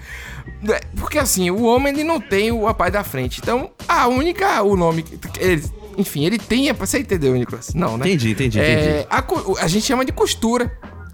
[0.68, 3.40] É, Porque assim, o homem ele não tem o pai da frente.
[3.42, 5.62] Então, a única, o nome, que- ele,
[5.98, 6.72] enfim, ele tem.
[6.72, 7.72] Você entendeu, Nicolas?
[7.74, 8.06] Não, né?
[8.06, 9.06] Entendi, entendi, É, entendi.
[9.10, 10.70] a, a gente chama de costura.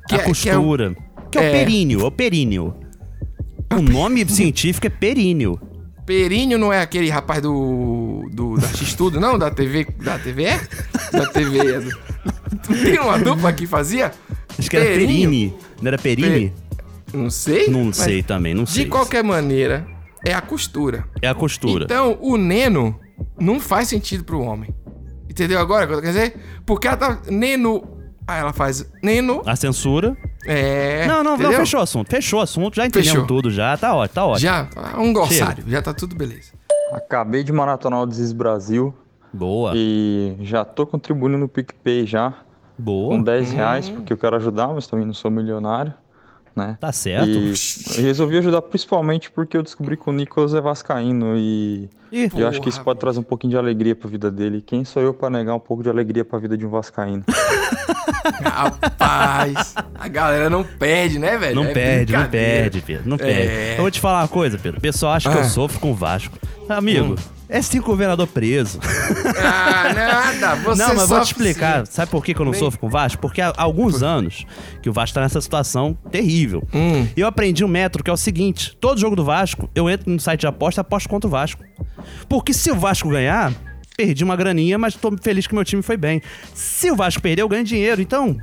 [0.08, 0.96] que a é- que é o- costura.
[1.30, 1.50] Que é, o é.
[1.52, 2.74] períneo, é o períneo.
[3.76, 5.60] O nome científico é períneo.
[6.06, 8.26] Períneo não é aquele rapaz do.
[8.32, 9.38] do da X-Tudo, não?
[9.38, 9.86] Da TV.
[10.02, 10.60] Da TV é?
[11.12, 11.58] Da TV.
[11.58, 11.98] é do-
[12.82, 14.10] Tem uma dupla que fazia?
[14.58, 15.54] Acho que era perine.
[15.80, 16.52] Não era perine?
[17.12, 17.68] Não sei.
[17.68, 18.84] Não mas sei também, não sei.
[18.84, 19.86] De qualquer maneira,
[20.24, 21.04] é a costura.
[21.22, 21.84] É a costura.
[21.84, 22.98] Então, o neno
[23.38, 24.74] não faz sentido pro homem.
[25.28, 26.36] Entendeu agora o que eu quero dizer?
[26.66, 27.22] Porque ela tá.
[27.30, 27.96] Neno.
[28.26, 29.42] Aí ela faz neno.
[29.46, 30.16] A censura.
[30.44, 31.06] É.
[31.06, 32.10] não, não, não, fechou o assunto.
[32.10, 33.26] Fechou o assunto, já entendemos Fechou.
[33.26, 33.76] tudo, já.
[33.76, 34.40] Tá ótimo, tá ótimo.
[34.40, 34.68] Já,
[34.98, 36.52] um glossário, já tá tudo beleza.
[36.92, 38.94] Acabei de maratonar o Desis Brasil.
[39.32, 39.72] Boa.
[39.74, 42.34] E já tô contribuindo no PicPay já.
[42.78, 43.16] Boa.
[43.16, 43.56] Com 10 Hum.
[43.56, 45.92] reais, porque eu quero ajudar, mas também não sou milionário.
[46.56, 46.76] Né?
[46.80, 47.28] Tá certo.
[47.28, 47.52] E
[47.98, 52.48] eu resolvi ajudar principalmente porque eu descobri que o Nicolas é vascaíno e Ih, eu
[52.48, 54.60] acho que isso pode trazer um pouquinho de alegria pra vida dele.
[54.60, 57.22] Quem sou eu pra negar um pouco de alegria pra vida de um vascaíno?
[58.42, 61.54] Rapaz, a galera não perde, né, velho?
[61.56, 63.08] Não É perde, não perde, Pedro.
[63.08, 63.18] Não É.
[63.18, 63.72] perde.
[63.76, 64.78] Eu vou te falar uma coisa, Pedro.
[64.78, 65.44] O pessoal acha que eu Ah.
[65.44, 66.36] sofro com o Vasco.
[66.68, 67.14] Amigo,
[67.48, 68.78] é cinco governador preso.
[69.40, 70.54] Ah, nada.
[70.62, 71.86] Você não, mas vou te explicar.
[71.86, 73.20] Sabe por que, que eu não Bem- sofro com o Vasco?
[73.20, 74.44] Porque há alguns anos
[74.82, 76.62] que o Vasco tá nessa situação terrível.
[76.74, 77.06] Hum.
[77.16, 80.10] E eu aprendi um método que é o seguinte: todo jogo do Vasco, eu entro
[80.10, 81.62] no site de aposta e aposto contra o Vasco.
[82.28, 83.52] Porque se o Vasco ganhar,
[83.96, 86.20] perdi uma graninha, mas tô feliz que meu time foi bem.
[86.54, 88.00] Se o Vasco perder, eu ganho dinheiro.
[88.02, 88.36] Então,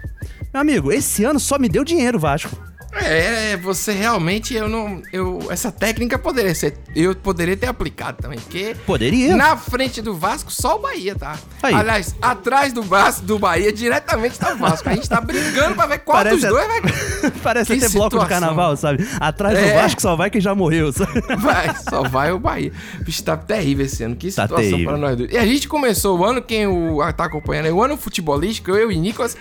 [0.54, 2.56] meu amigo, esse ano só me deu dinheiro o Vasco.
[2.96, 5.02] É, você realmente, eu não.
[5.12, 6.78] Eu, essa técnica poderia ser.
[6.96, 8.76] Eu poderia ter aplicado também, porque.
[8.86, 9.36] Poderia.
[9.36, 11.38] Na frente do Vasco, só o Bahia, tá?
[11.62, 11.74] Aí.
[11.74, 14.88] Aliás, atrás do Vasco, do Bahia, diretamente tá o Vasco.
[14.90, 16.82] A gente tá brigando pra ver qual Parece dos dois vai.
[17.44, 18.28] Parece Que até bloco de situação.
[18.28, 19.08] carnaval, sabe?
[19.20, 19.82] Atrás do É.
[19.82, 21.14] Vasco só vai quem já morreu, sabe?
[21.38, 22.72] Vai, só vai o Bahia.
[23.02, 24.16] Bicho, tá terrível esse ano.
[24.16, 24.90] Que Tá situação terrível.
[24.90, 25.32] pra nós dois.
[25.32, 28.92] E a gente começou o ano, quem o, tá acompanhando aí, o ano futebolístico, eu
[28.92, 29.36] e Nicolas,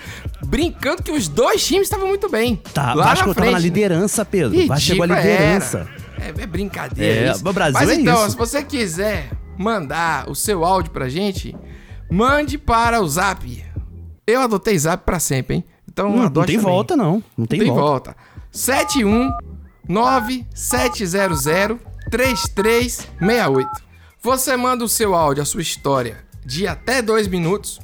[0.45, 2.57] brincando que os dois times estavam muito bem.
[2.73, 4.59] Tá, lá Vasco na tava na liderança, Pedro.
[4.59, 5.79] Chegou à Ridículo, liderança.
[6.19, 6.29] era.
[6.39, 7.29] É, é brincadeira.
[7.29, 7.49] É, isso.
[7.49, 8.31] o Brasil Mas é então, isso.
[8.31, 11.55] se você quiser mandar o seu áudio pra gente,
[12.11, 13.65] mande para o Zap.
[14.27, 15.65] Eu adotei Zap pra sempre, hein?
[15.91, 16.59] Então, Não, não tem também.
[16.59, 17.23] volta, não.
[17.37, 18.15] Não tem, volta.
[18.15, 18.17] volta.
[22.11, 23.67] 719-700-3368.
[24.23, 27.81] Você manda o seu áudio, a sua história, de até dois minutos.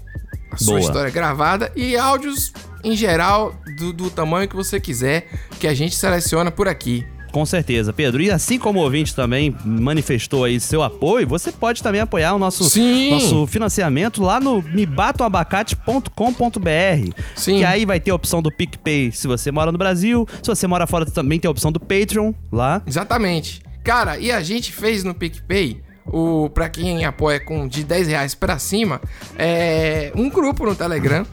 [0.51, 0.81] A sua Boa.
[0.81, 5.95] história gravada e áudios em geral do, do tamanho que você quiser, que a gente
[5.95, 7.07] seleciona por aqui.
[7.31, 8.21] Com certeza, Pedro.
[8.21, 12.39] E assim como o ouvinte também manifestou aí seu apoio, você pode também apoiar o
[12.39, 13.11] nosso, Sim.
[13.11, 17.15] nosso financiamento lá no mebatoabacate.com.br.
[17.37, 17.59] Sim.
[17.59, 20.27] Que aí vai ter a opção do PicPay se você mora no Brasil.
[20.43, 22.83] Se você mora fora, também tem a opção do Patreon lá.
[22.87, 23.63] Exatamente.
[23.85, 28.35] Cara, e a gente fez no PicPay, o, pra quem apoia com de 10 reais
[28.35, 29.01] pra cima,
[29.39, 31.25] é um grupo no Telegram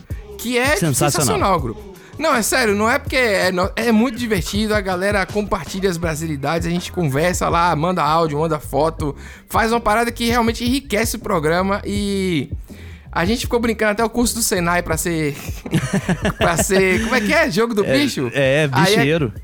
[0.47, 1.11] que é Sensacional.
[1.11, 1.97] sensacional, o grupo.
[2.17, 6.67] Não, é sério, não é porque é, é muito divertido, a galera compartilha as brasilidades,
[6.67, 9.15] a gente conversa lá, manda áudio, manda foto,
[9.47, 12.49] faz uma parada que realmente enriquece o programa e
[13.11, 15.35] a gente ficou brincando até o curso do Senai pra ser
[16.39, 17.51] pra ser, como é que é?
[17.51, 18.31] Jogo do bicho?
[18.33, 19.31] É, Aí bicheiro.
[19.35, 19.41] Aí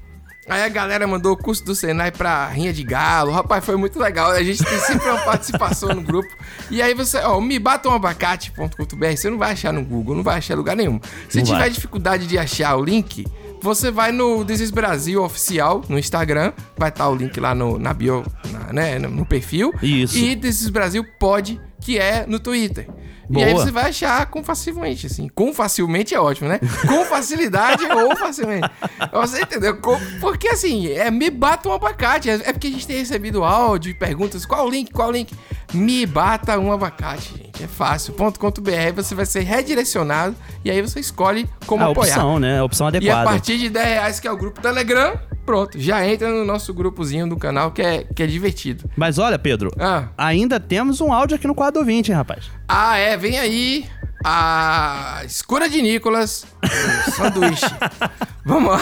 [0.47, 3.31] a galera mandou o curso do Senai pra Rinha de Galo.
[3.31, 4.31] Rapaz, foi muito legal.
[4.31, 6.29] A gente tem sempre uma participação no grupo.
[6.69, 10.55] E aí você, ó, me abacate.com.br, você não vai achar no Google, não vai achar
[10.55, 10.99] lugar nenhum.
[11.29, 11.69] Se Não tiver vai.
[11.69, 13.25] dificuldade de achar o link,
[13.61, 17.93] você vai no Desis Brasil oficial no Instagram, vai estar o link lá no, na
[17.93, 19.73] bio, na- né, no, no perfil.
[19.81, 20.17] Isso.
[20.17, 22.87] E Desis Brasil pode, que é no Twitter.
[23.29, 23.63] E aí Boa.
[23.65, 25.29] você vai achar com facilmente, assim.
[25.29, 26.59] Com facilmente é ótimo, né?
[26.87, 28.69] Com facilidade ou facilmente.
[29.13, 29.77] Você entendeu?
[29.77, 32.29] Com- Porque assim, é me bata um abacate.
[32.29, 34.45] É é porque a gente tem recebido áudio e perguntas.
[34.45, 34.91] Qual o link?
[34.91, 35.33] Qual o link?
[35.73, 37.63] Me bata um abacate, gente.
[37.63, 38.13] É fácil.
[38.13, 42.13] Ponto .com.br, você vai ser redirecionado e aí você escolhe como a apoiar.
[42.15, 42.59] opção, né?
[42.59, 43.29] A opção E a adequada.
[43.29, 45.79] partir de 10 reais, que é o grupo Telegram, pronto.
[45.79, 48.89] Já entra no nosso grupozinho do canal que é, que é divertido.
[48.95, 50.09] Mas olha, Pedro, Ah.
[50.17, 52.45] ainda temos um áudio aqui no quadro ouvinte, hein, rapaz?
[52.67, 53.85] Ah, é, vem aí
[54.23, 56.45] a escura de Nicolas,
[57.15, 57.65] sanduíche.
[58.45, 58.79] Vamos lá.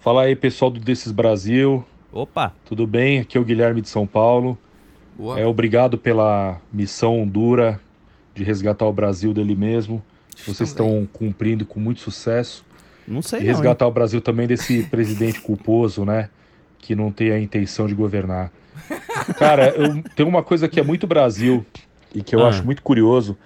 [0.00, 1.84] Fala aí, pessoal do Desses Brasil.
[2.12, 2.52] Opa.
[2.64, 3.18] Tudo bem?
[3.20, 4.56] Aqui é o Guilherme de São Paulo.
[5.18, 5.38] Boa.
[5.40, 7.80] É, obrigado pela missão dura
[8.34, 10.02] de resgatar o Brasil dele mesmo.
[10.46, 12.64] Vocês estão cumprindo com muito sucesso.
[13.08, 16.28] Não sei E não, resgatar o Brasil também desse presidente culposo, né?
[16.78, 18.50] Que não tem a intenção de governar.
[19.38, 21.64] Cara, eu, tem uma coisa que é muito Brasil
[22.14, 22.48] e que eu Ah.
[22.48, 23.36] acho muito curioso.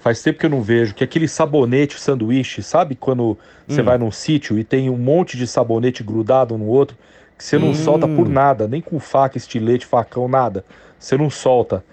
[0.00, 3.84] Faz tempo que eu não vejo, que é aquele sabonete sanduíche, sabe quando você Hum.
[3.84, 6.96] vai num sítio e tem um monte de sabonete grudado um no outro,
[7.36, 7.74] que você não Hum.
[7.74, 10.64] solta por nada, nem com faca, estilete, facão, nada.
[10.98, 11.84] Você não solta.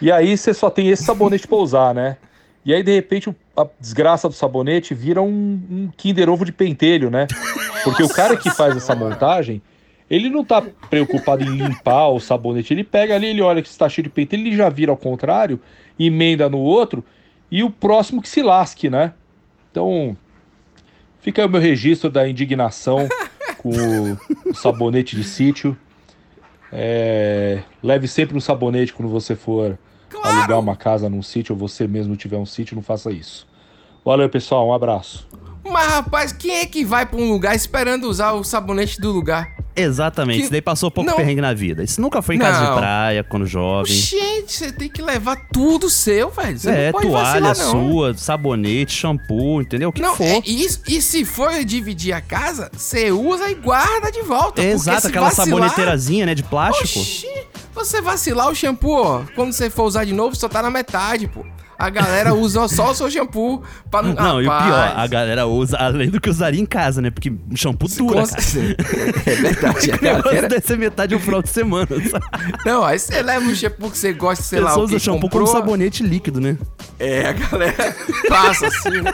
[0.00, 2.16] E aí você só tem esse sabonete pra usar, né?
[2.64, 7.10] E aí, de repente, a desgraça do sabonete vira um, um Kinder Ovo de pentelho,
[7.10, 7.26] né?
[7.82, 9.62] Porque o cara que faz essa montagem,
[10.10, 12.74] ele não tá preocupado em limpar o sabonete.
[12.74, 15.60] Ele pega ali, ele olha que está cheio de pentelho, ele já vira ao contrário,
[15.98, 17.04] emenda no outro,
[17.50, 19.14] e o próximo que se lasque, né?
[19.70, 20.16] Então,
[21.20, 23.08] fica aí o meu registro da indignação
[23.58, 23.70] com
[24.46, 25.76] o sabonete de sítio.
[26.72, 29.78] É, leve sempre um sabonete quando você for
[30.22, 33.46] alugar uma casa num sítio ou você mesmo tiver um sítio, não faça isso.
[34.04, 35.28] Valeu, pessoal, um abraço.
[35.64, 39.59] Mas, rapaz, quem é que vai pra um lugar esperando usar o sabonete do lugar?
[39.74, 41.16] Exatamente, Que- isso daí passou pouco Não.
[41.16, 41.82] perrengue na vida.
[41.82, 42.74] Isso nunca foi em casa Não.
[42.74, 43.92] de praia, quando jovem.
[43.92, 46.58] Gente, você tem que levar tudo seu, velho.
[46.58, 49.88] Você é, toalha vacilar, sua, sabonete, shampoo, entendeu?
[49.90, 50.24] O que Não, for.
[50.24, 54.54] é, e, e se for dividir a casa, você usa e guarda de volta.
[54.60, 56.98] porque Exato, aquela vacilar- saboneteirazinha, né, de plástico.
[57.00, 57.26] Oxi,
[57.74, 61.28] você vacilar o shampoo, ó, quando você for usar de novo, só tá na metade,
[61.28, 61.44] pô.
[61.80, 64.12] A galera usa só o seu shampoo pra não.
[64.12, 67.10] Não, e o pior, a galera usa além do que usaria em casa, né?
[67.10, 68.76] Porque shampoo dura, com certeza.
[69.26, 70.48] É verdade, a galera.
[70.48, 72.24] deve ser metade do final de semana, sabe?
[72.66, 75.46] Não, aí você leva um shampoo que você gosta, sei lá, que usa shampoo comprou.
[75.46, 76.58] como sabonete líquido, né?
[76.98, 77.96] É, a galera
[78.28, 79.12] passa assim, né?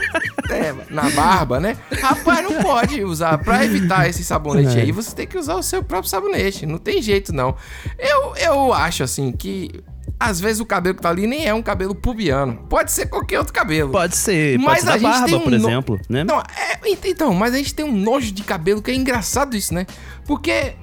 [0.49, 1.77] É, na barba, né?
[2.01, 3.37] Rapaz, não pode usar.
[3.37, 4.81] Pra evitar esse sabonete É.
[4.81, 6.65] aí, você tem que usar o seu próprio sabonete.
[6.65, 7.55] Não tem jeito, não.
[7.97, 9.71] Eu, eu acho, assim, que
[10.19, 12.65] às vezes o cabelo que tá ali nem é um cabelo pubiano.
[12.69, 13.91] Pode ser qualquer outro cabelo.
[13.91, 16.23] Pode ser, Mas pode ser a gente barba, tem um por no- exemplo, né?
[16.23, 19.55] Não, é, ent- então, mas a gente tem um nojo de cabelo que é engraçado
[19.55, 19.85] isso, né?
[20.25, 20.73] Porque,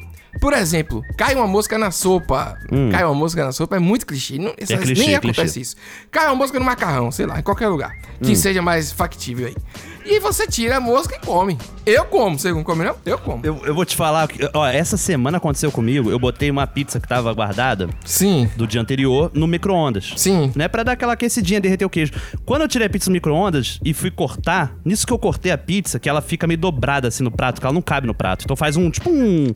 [0.44, 2.58] por exemplo, cai uma mosca na sopa.
[2.70, 2.90] Hum.
[2.90, 4.36] Cai uma mosca na sopa é muito clichê.
[4.36, 5.60] Não, isso- clichê, nem é acontece clichê.
[5.60, 5.76] isso.
[6.10, 7.96] Cai uma mosca no macarrão, sei lá, em qualquer lugar.
[8.22, 8.34] Que Hum.
[8.34, 9.56] seja mais factível aí.
[10.04, 11.56] E você tira a mosca e come.
[11.86, 12.38] Eu como.
[12.38, 12.94] Você não come, não?
[13.06, 13.40] Eu como.
[13.42, 17.08] Eu, eu vou te falar, ó, essa semana aconteceu comigo, eu botei uma pizza que
[17.08, 18.46] tava guardada Sim.
[18.54, 20.12] do dia anterior no micro-ondas.
[20.18, 20.52] Sim.
[20.54, 22.12] Né, pra dar aquela aquecidinha, derreter o queijo.
[22.44, 25.56] Quando eu tirei a pizza do micro-ondas e fui cortar, nisso que eu cortei a
[25.56, 28.44] pizza, que ela fica meio dobrada assim no prato, que ela não cabe no prato.
[28.44, 29.54] Então faz um, tipo um,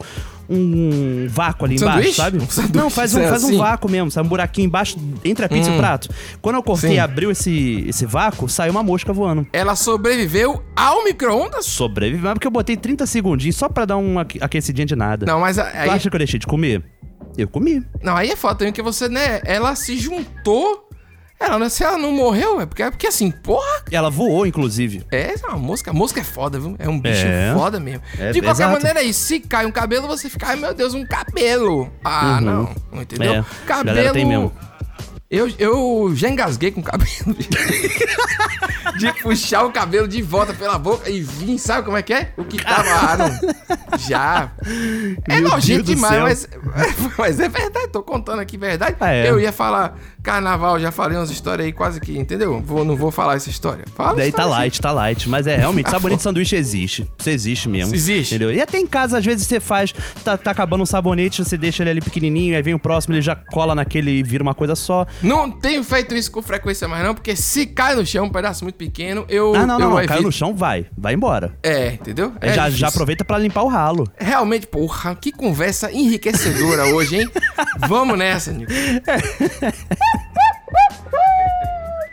[0.49, 2.17] um vácuo ali Um embaixo, sanduíche?
[2.17, 2.37] sabe?
[2.39, 3.59] Um sanduíche, não, faz um, faz um assim?
[3.59, 4.27] vácuo mesmo, sabe?
[4.27, 5.77] Um buraquinho embaixo, entre a pizza e Hum.
[5.77, 6.09] o prato.
[6.41, 6.97] Quando eu cortei Sim.
[6.97, 9.47] e abriu esse, esse vácuo, saiu uma mosca voando.
[9.53, 11.67] Ela sobreviveu ao micro-ondas?
[11.67, 15.27] Sobrevive, mas porque eu botei 30 segundinhos só pra dar uma aque- aquecidinha de nada.
[15.27, 15.91] Não, mas a- Tu aí.
[15.91, 16.83] acha que eu deixei de comer?
[17.37, 17.85] Eu comi.
[18.03, 19.41] Não, aí é foda também, que você, né?
[19.45, 20.88] Ela se juntou.
[21.41, 23.83] Ela, se ela não morreu, é porque, é porque assim, porra.
[23.93, 25.05] Ela voou, inclusive.
[25.11, 25.93] É, é uma mosca.
[25.93, 26.75] Mosca é foda, viu?
[26.79, 27.53] É um bicho É.
[27.55, 28.03] foda mesmo.
[28.19, 28.73] É, de qualquer exato.
[28.73, 31.91] maneira aí, se cai um cabelo, você fica, ai meu Deus, um cabelo.
[32.05, 32.41] Ah, Uhum.
[32.93, 33.01] não.
[33.03, 33.35] Entendeu?
[33.35, 34.13] É, Cabelo.
[34.13, 34.53] tem mesmo.
[35.31, 37.37] Eu, eu já engasguei com o cabelo.
[38.99, 42.33] de puxar o cabelo de volta pela boca e vir, sabe como é que é?
[42.37, 43.41] O que tava lá.
[43.99, 44.51] Já.
[45.29, 46.49] É Meu nojento demais, mas,
[47.19, 48.97] mas é verdade, tô contando aqui verdade.
[48.99, 49.29] Ah, é.
[49.31, 52.61] Eu ia falar carnaval, já falei umas histórias aí quase que, entendeu?
[52.61, 53.85] Vou, não vou falar essa história.
[53.95, 54.51] Fala Daí tá assim.
[54.51, 55.29] light, tá light.
[55.29, 57.11] Mas é realmente, sabonete de sanduíche existe.
[57.19, 57.95] Isso existe mesmo.
[57.95, 58.35] Existe.
[58.35, 58.53] Entendeu?
[58.53, 59.93] E até em casa, às vezes, você faz.
[60.25, 63.23] Tá, tá acabando um sabonete, você deixa ele ali pequenininho, aí vem o próximo, ele
[63.23, 65.07] já cola naquele e vira uma coisa só.
[65.23, 68.65] Não tenho feito isso com frequência mais não, porque se cai no chão um pedaço
[68.65, 70.07] muito pequeno, eu ah, não, não, não.
[70.07, 70.87] Caiu no chão, vai.
[70.97, 71.57] Vai embora.
[71.63, 72.33] É, entendeu?
[72.41, 72.79] É já, difícil.
[72.81, 74.09] já aproveita pra limpar o ralo.
[74.19, 77.31] Realmente, porra, que conversa enriquecedora hoje, hein?
[77.89, 78.73] Vamos nessa, Nico.
[80.37, 81.28] woo, woo, woo.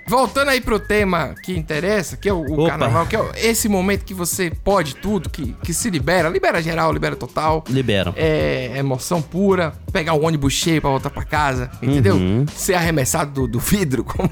[0.08, 4.06] Voltando aí pro tema que interessa, que é o, o carnaval, que é esse momento
[4.06, 7.64] que você pode tudo, que, que se libera, libera geral, libera total.
[7.68, 8.14] Liberam.
[8.16, 12.16] É emoção pura, pegar o ônibus cheio pra voltar pra casa, entendeu?
[12.16, 12.46] Uhum.
[12.54, 14.30] Ser arremessado do, do vidro, como...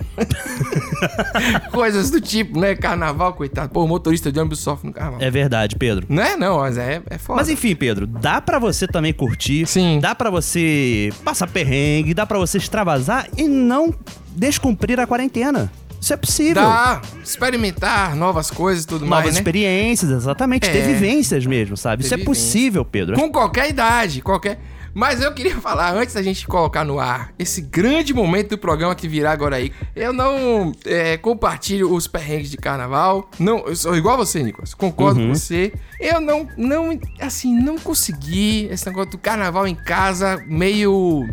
[1.71, 2.75] coisas do tipo, né?
[2.75, 3.69] Carnaval, coitado.
[3.69, 5.21] Pô, o motorista de ônibus sofre no carnaval.
[5.21, 6.05] É verdade, Pedro.
[6.07, 7.39] Não é não, mas é, é foda.
[7.39, 9.99] Mas enfim, Pedro, dá pra você também curtir, Sim.
[9.99, 13.93] dá pra você passar perrengue, dá pra você extravasar e não
[14.35, 15.71] descumprir a quarentena.
[15.99, 16.55] Isso é possível.
[16.63, 19.39] Dá, experimentar novas coisas e tudo Novas mais, né?
[19.39, 20.67] experiências, exatamente.
[20.67, 20.71] É.
[20.73, 22.01] Ter vivências mesmo, sabe?
[22.01, 22.43] Isso Ter é vivência.
[22.43, 23.15] possível, Pedro.
[23.15, 24.59] Com qualquer idade, qualquer...
[24.95, 28.93] Mas eu queria falar, antes da gente colocar no ar esse grande momento do programa
[28.93, 33.27] que virá agora aí, eu não é, compartilho os perrengues de carnaval.
[33.39, 34.73] Não, eu sou igual a você, Nicolas.
[34.75, 35.29] Concordo Uhum.
[35.29, 35.73] com você.
[35.99, 41.27] Eu não, não, assim, não consegui esse negócio do carnaval em casa meio.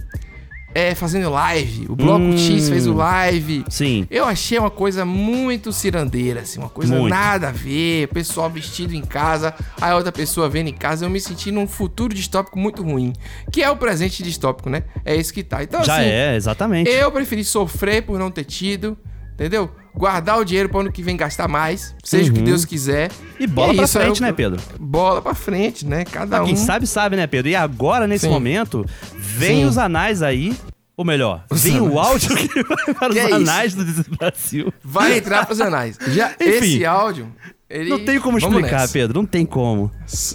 [0.75, 1.87] É, fazendo live.
[1.89, 2.39] O Bloco Hum.
[2.39, 3.65] X fez o live.
[3.69, 4.07] Sim.
[4.11, 7.11] Eu achei uma coisa muito cirandeira, assim, uma coisa Muito.
[7.13, 8.07] nada a ver.
[8.09, 11.05] Pessoal vestido em casa, a outra pessoa vendo em casa.
[11.05, 13.13] Eu me senti num futuro distópico muito ruim.
[13.51, 14.85] Que é o presente distópico, né?
[15.05, 15.63] É isso que tá.
[15.63, 16.89] Então, Já assim, é, exatamente.
[16.89, 18.97] eu preferi sofrer por não ter tido,
[19.35, 19.71] entendeu?
[19.95, 22.45] Guardar o dinheiro para ano que vem gastar mais, seja o que Uhum.
[22.47, 23.11] Deus quiser.
[23.39, 24.61] E bola é pra isso, é frente, o- né, Pedro?
[24.79, 26.05] Bola pra frente, né?
[26.05, 26.47] Cada Ah, um.
[26.47, 27.51] Quem sabe, sabe, né, Pedro?
[27.51, 28.33] E agora, nesse Sim.
[28.33, 29.65] momento, vem Sim.
[29.67, 30.55] os anais aí.
[30.97, 33.35] Ou melhor, vem o áudio que vai para os Que é isso?
[33.37, 34.73] anais do Desis Brasil.
[34.85, 35.97] Vai entrar pros anais.
[36.09, 36.45] Já Enfim.
[36.51, 37.33] esse áudio.
[37.71, 37.89] Ele...
[37.89, 38.87] Não tem como Vamos explicar.
[38.93, 39.19] Pedro.
[39.21, 39.91] Não tem como.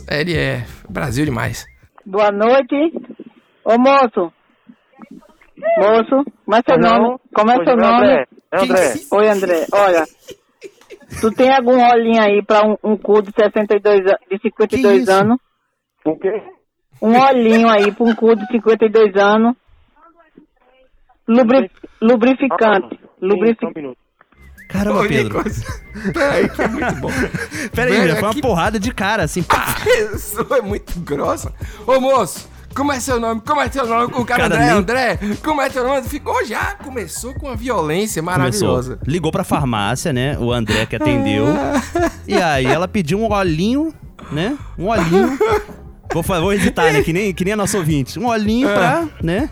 [0.09, 1.65] Ele é Brasil demais.
[2.05, 2.75] Boa noite.
[3.63, 4.31] Ô moço.
[5.77, 7.17] Moço, como é seu nome?
[7.33, 8.25] Como é seu nome?
[8.63, 8.93] André.
[9.11, 9.65] Oi, André.
[9.71, 10.05] Olha.
[11.21, 15.37] Tu tem algum olhinho aí pra um, um cu de 62 a- de 52 anos?
[16.03, 16.41] O quê?
[17.01, 19.55] Um olhinho aí pra um cu de 52 anos.
[21.27, 21.69] Lubri,
[22.01, 22.99] lubrificante.
[23.21, 23.97] Lubrificante.
[24.69, 25.43] Caramba, Ô, Pedro.
[26.13, 27.09] Peraí, que é muito bom.
[27.73, 29.43] Pera aí, Velho, já foi uma que- porrada de cara, assim.
[29.43, 29.75] Pá.
[29.77, 31.53] A pessoa é muito grossa.
[31.87, 33.41] Ô moço, como é seu nome?
[33.45, 34.13] Como é teu nome?
[34.15, 36.07] O cara, Cara, André, nem- André, como é teu nome?
[36.07, 38.39] Ficou já, começou com uma violência Começou.
[38.67, 38.99] maravilhosa.
[39.07, 40.37] Ligou pra farmácia, né?
[40.37, 41.45] O André que atendeu.
[42.27, 43.93] e aí ela pediu um olhinho,
[44.31, 44.57] né?
[44.77, 45.37] Um olhinho.
[46.13, 47.01] Vou, vou editar, né?
[47.01, 48.17] Que nem, que nem a nossa ouvinte.
[48.19, 49.49] Um olhinho pra, né?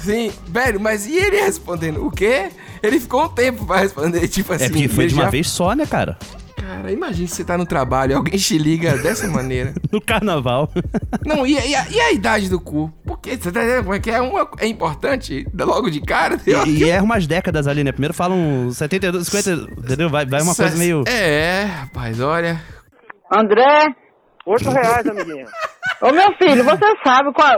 [0.00, 2.04] Sim, velho, mas e ele respondendo?
[2.04, 2.48] O quê?
[2.82, 4.64] Ele ficou um tempo pra responder, tipo assim.
[4.64, 6.16] É porque foi de uma já- vez só, né, cara?
[6.56, 9.74] Cara, imagina se você tá no trabalho e alguém te liga dessa maneira.
[9.92, 10.70] No carnaval.
[11.24, 12.92] Não, e, a- e a, e a idade do cu?
[13.06, 14.20] Porque, você tá como é que é?
[14.20, 16.36] Uma, é importante logo de cara?
[16.46, 16.50] E,
[16.82, 17.92] e erra umas décadas ali, né?
[17.92, 20.08] Primeiro falam 72, 50, entendeu?
[20.10, 21.04] Vai, vai uma coisa meio.
[21.06, 22.60] É, rapaz, olha.
[23.32, 23.86] André?
[24.46, 25.46] Oito reais, amiguinho.
[26.02, 27.48] Ô meu filho, você sabe qual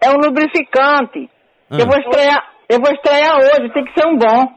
[0.00, 1.28] é um lubrificante.
[1.70, 1.78] Ah.
[1.78, 4.48] Eu vou estrear, eu vou estrear hoje, tem que ser um bom.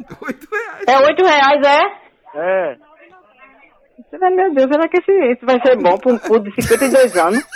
[0.22, 0.84] Oito reais.
[0.86, 2.00] É oito reais, é?
[2.34, 2.76] É.
[4.12, 7.46] Meu Deus, será que esse, esse vai ser bom pra um cu de 52 anos?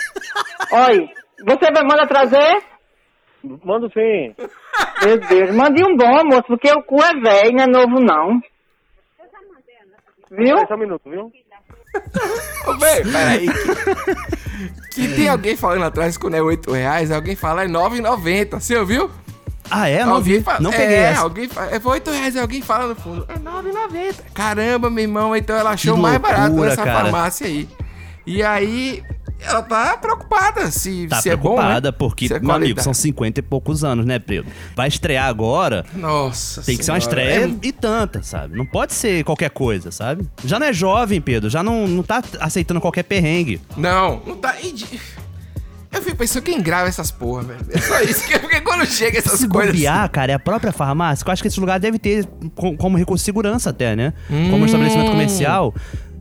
[0.71, 1.09] Olha,
[1.45, 2.63] você vai mandar trazer?
[3.63, 4.33] Manda sim.
[5.03, 8.39] Meu Deus, mande um bom, moço, porque o cu é velho, não é novo não.
[10.31, 10.57] Viu?
[10.67, 11.31] Só um minuto, viu?
[12.67, 13.47] Ô, velho, peraí.
[14.91, 18.59] Que, que tem alguém falando atrás que quando é 8 reais, alguém fala é 9,90.
[18.59, 19.09] Você ouviu?
[19.69, 20.03] Ah, é?
[20.05, 20.43] Não Alguém vi.
[20.43, 21.21] fala- Não peguei é, essa.
[21.21, 23.25] alguém fala, é 8 reais, alguém fala no fundo.
[23.27, 24.15] É 9,90.
[24.33, 26.99] Caramba, meu irmão, então ela achou Que mais barato loucura, nessa cara.
[27.01, 27.67] farmácia aí.
[28.27, 29.03] E aí,
[29.39, 31.95] ela tá preocupada se, Tá se é bom, preocupada, né?
[31.97, 34.51] porque, é meu amigo, são 50 e poucos anos, né, Pedro?
[34.75, 35.85] Vai estrear agora.
[35.93, 38.57] Nossa Tem que ser uma estreia é- e tanta, sabe?
[38.57, 40.27] Não pode ser qualquer coisa, sabe?
[40.43, 41.49] Já não é jovem, Pedro.
[41.51, 43.61] Já não, não tá aceitando qualquer perrengue.
[43.77, 44.55] Não, não tá.
[45.95, 47.59] E Eu fico pensando, quem grava essas porra, velho?
[47.71, 49.73] É só isso, que- porque quando chega essas Se coisas.
[49.73, 51.23] bobear, cara, é a própria farmácia.
[51.23, 54.13] que Eu acho que esse lugar deve ter co- como recurso de segurança até, né?
[54.27, 54.65] Como Hum.
[54.65, 55.73] estabelecimento comercial.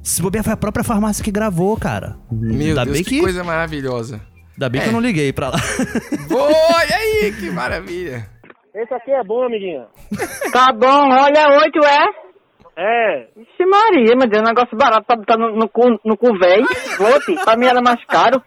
[0.03, 2.17] Se bobear, foi a própria farmácia que gravou, cara.
[2.31, 4.21] Meu Ainda Deus, bem que, que, coisa maravilhosa.
[4.53, 4.91] Ainda bem que É.
[4.91, 5.59] eu não liguei pra lá.
[6.31, 8.29] Olha aí, que maravilha.
[8.75, 9.85] Esse aqui é bom, amiguinho.
[10.53, 12.05] Tá bom, olha, oito é?
[12.77, 13.29] É.
[13.41, 16.67] Ixi Maria, meu Deus, negócio barato pra botar no, no cu, no cu velho.
[17.45, 18.43] Pra mim era mais caro.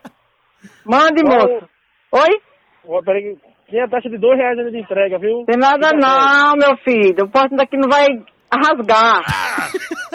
[0.85, 1.67] Mande, moço.
[2.11, 3.01] Oi?
[3.03, 3.37] Peraí,
[3.69, 5.43] tinha a taxa de dois reais ainda de entrega, viu?
[5.45, 7.25] Tem nada não, meu filho.
[7.25, 8.07] O porto daqui não vai
[8.51, 9.21] rasgar.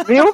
[0.07, 0.25] Viu?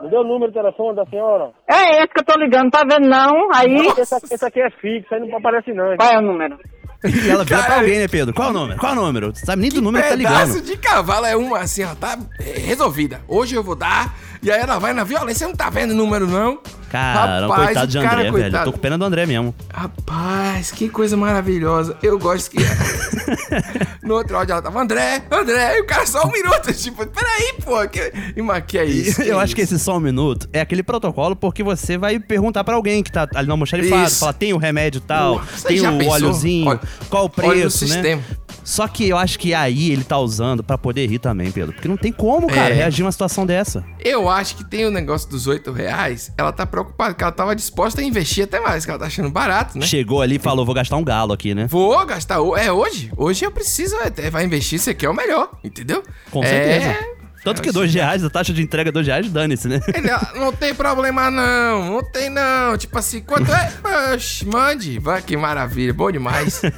[0.00, 1.50] Me deu o número do telefone da senhora?
[1.68, 3.52] É esse que eu tô ligando, tá vendo não?
[3.52, 3.74] Aí.
[3.98, 5.96] Esse, aqui- esse aqui é fixo, aí não aparece não.
[5.96, 6.58] Qual é o número?
[7.04, 8.32] E ela vira pra alguém, né, Pedro?
[8.34, 8.78] Qual o número?
[8.78, 9.34] Qual o número?
[9.34, 10.64] Você sabe nem do número que tá Pedaço ligando.
[10.66, 13.20] de cavalo é uma assim, ó, tá é, resolvida.
[13.26, 15.40] Hoje eu vou dar, e aí ela vai na violência.
[15.40, 16.58] Você não tá vendo o número, não?
[16.90, 18.56] Caramba, Rapaz, coitado de cara, André, velho.
[18.56, 19.54] Eu tô com pena do André mesmo.
[19.72, 21.96] Rapaz, que coisa maravilhosa.
[22.02, 22.58] Eu gosto que.
[24.02, 26.72] no outro áudio ela tava, André, André, e o cara só um minuto.
[26.80, 27.86] Tipo, peraí, pô.
[27.88, 29.22] Que, e, mas que é isso?
[29.22, 32.74] eu acho que esse só um minuto é aquele protocolo porque você vai perguntar pra
[32.74, 34.20] alguém que tá ali no almoxarifado, Isso.
[34.20, 36.12] fala, tem o remédio tal, Pô, tem o pensou?
[36.12, 37.92] óleozinho, Olha- qual o preço, né?
[37.94, 38.22] sistema.
[38.70, 41.72] Só que eu acho que aí ele tá usando pra poder rir também, Pedro.
[41.72, 42.76] Porque não tem como, cara, É.
[42.76, 43.84] reagir uma situação dessa.
[43.98, 46.32] Eu acho que tem o negócio dos 8 reais.
[46.38, 49.28] Ela tá preocupada, que ela tava disposta a investir até mais, que ela tá achando
[49.28, 49.84] barato, né?
[49.84, 51.66] Chegou ali e falou, vou gastar um galo aqui, né?
[51.68, 52.36] Vou gastar.
[52.58, 53.10] É hoje.
[53.16, 53.96] Hoje eu preciso.
[53.96, 56.02] é, Vai investir, você quer o melhor, entendeu?
[56.30, 57.20] Com É, certeza.
[57.42, 59.80] Tanto que dois reais, a taxa de entrega é dois reais, dane-se, né?
[59.94, 62.76] Ele, ah, não tem problema não, não tem não.
[62.78, 63.72] Tipo assim, quanto é?
[64.14, 64.98] Oxe, mande.
[65.00, 66.60] Vai, que maravilha, bom demais.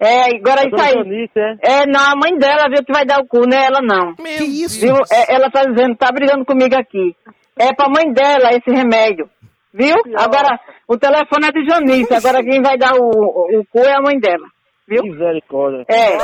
[0.00, 0.94] É, agora isso aí.
[0.94, 3.66] Jonice, É, não, a mãe dela viu que vai dar o cu, né?
[3.66, 4.14] Ela não.
[4.14, 4.80] que isso?
[4.80, 4.94] Viu?
[5.10, 7.16] É, ela tá dizendo, tá brigando comigo aqui.
[7.58, 9.28] É pra mãe dela esse remédio.
[9.74, 9.96] Viu?
[10.16, 12.14] Agora, o telefone é de Janice.
[12.14, 14.46] Agora quem vai dar o, o, o cu é a mãe dela.
[14.86, 15.02] Viu?
[15.02, 15.84] Misericórdia.
[15.88, 16.16] É.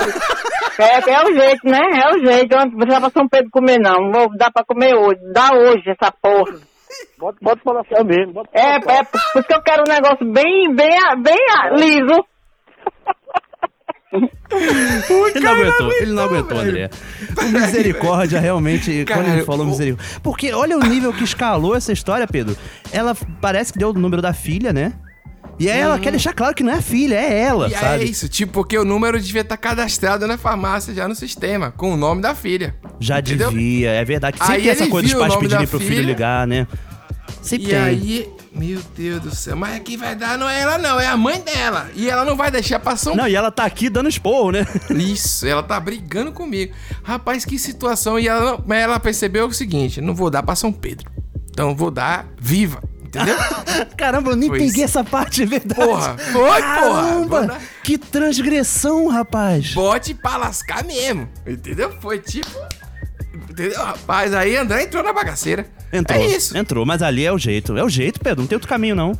[0.78, 1.80] É, é o jeito, né?
[2.02, 2.52] É o jeito.
[2.52, 4.10] Eu Não precisava pra São Pedro comer, não.
[4.10, 5.20] Não vou dar pra comer hoje.
[5.32, 6.58] Dá hoje essa porra.
[7.18, 8.32] Bota, bota pra lançar mesmo.
[8.32, 11.36] Bota pra É, é, por isso que eu quero um negócio bem, bem, bem
[11.76, 12.24] liso.
[14.14, 16.90] Ele não aguentou, ele não aguentou, André.
[17.38, 20.20] O misericórdia realmente, quando ele falou o- misericórdia.
[20.22, 22.56] Porque olha o nível que escalou essa história, Pedro.
[22.92, 24.92] Ela parece que deu o número da filha, né?
[25.58, 27.68] E aí ela quer deixar claro que não é a filha, é ela.
[27.68, 28.02] E sabe?
[28.02, 31.92] é isso, tipo, porque o número devia estar cadastrado na farmácia já no sistema, com
[31.92, 32.74] o nome da filha.
[32.98, 33.50] Já Entendeu?
[33.50, 34.36] devia, é verdade.
[34.38, 36.66] Sempre Aí tem essa coisa dos pais pedirem pro filho ligar, né?
[37.40, 37.78] Sempre e tem.
[37.78, 41.16] aí, meu Deus do céu, mas quem vai dar não é ela não, é a
[41.16, 41.90] mãe dela.
[41.94, 44.66] E ela não vai deixar passar um Não, e ela tá aqui dando esporro, né?
[44.90, 46.72] Isso, ela tá brigando comigo.
[47.02, 48.18] Rapaz, que situação.
[48.18, 51.10] E ela, não- mas ela percebeu o seguinte: não vou dar pra São Pedro.
[51.50, 52.82] Então vou dar viva.
[53.04, 53.36] Entendeu?
[53.96, 54.98] Caramba, eu nem Foi peguei isso.
[54.98, 55.80] essa parte, é verdade.
[55.80, 56.60] Porra, foi, porra.
[56.60, 59.72] Caramba, dar- que transgressão, rapaz.
[59.72, 61.28] Bote pra lascar mesmo.
[61.46, 61.92] Entendeu?
[62.00, 62.50] Foi tipo.
[63.54, 63.82] Entendeu?
[63.84, 65.66] Rapaz, aí André entrou na bagaceira.
[65.92, 66.56] Entrou, É isso.
[66.58, 67.76] entrou, mas ali é o jeito.
[67.78, 69.16] É o jeito, Pedro, não tem outro caminho, não.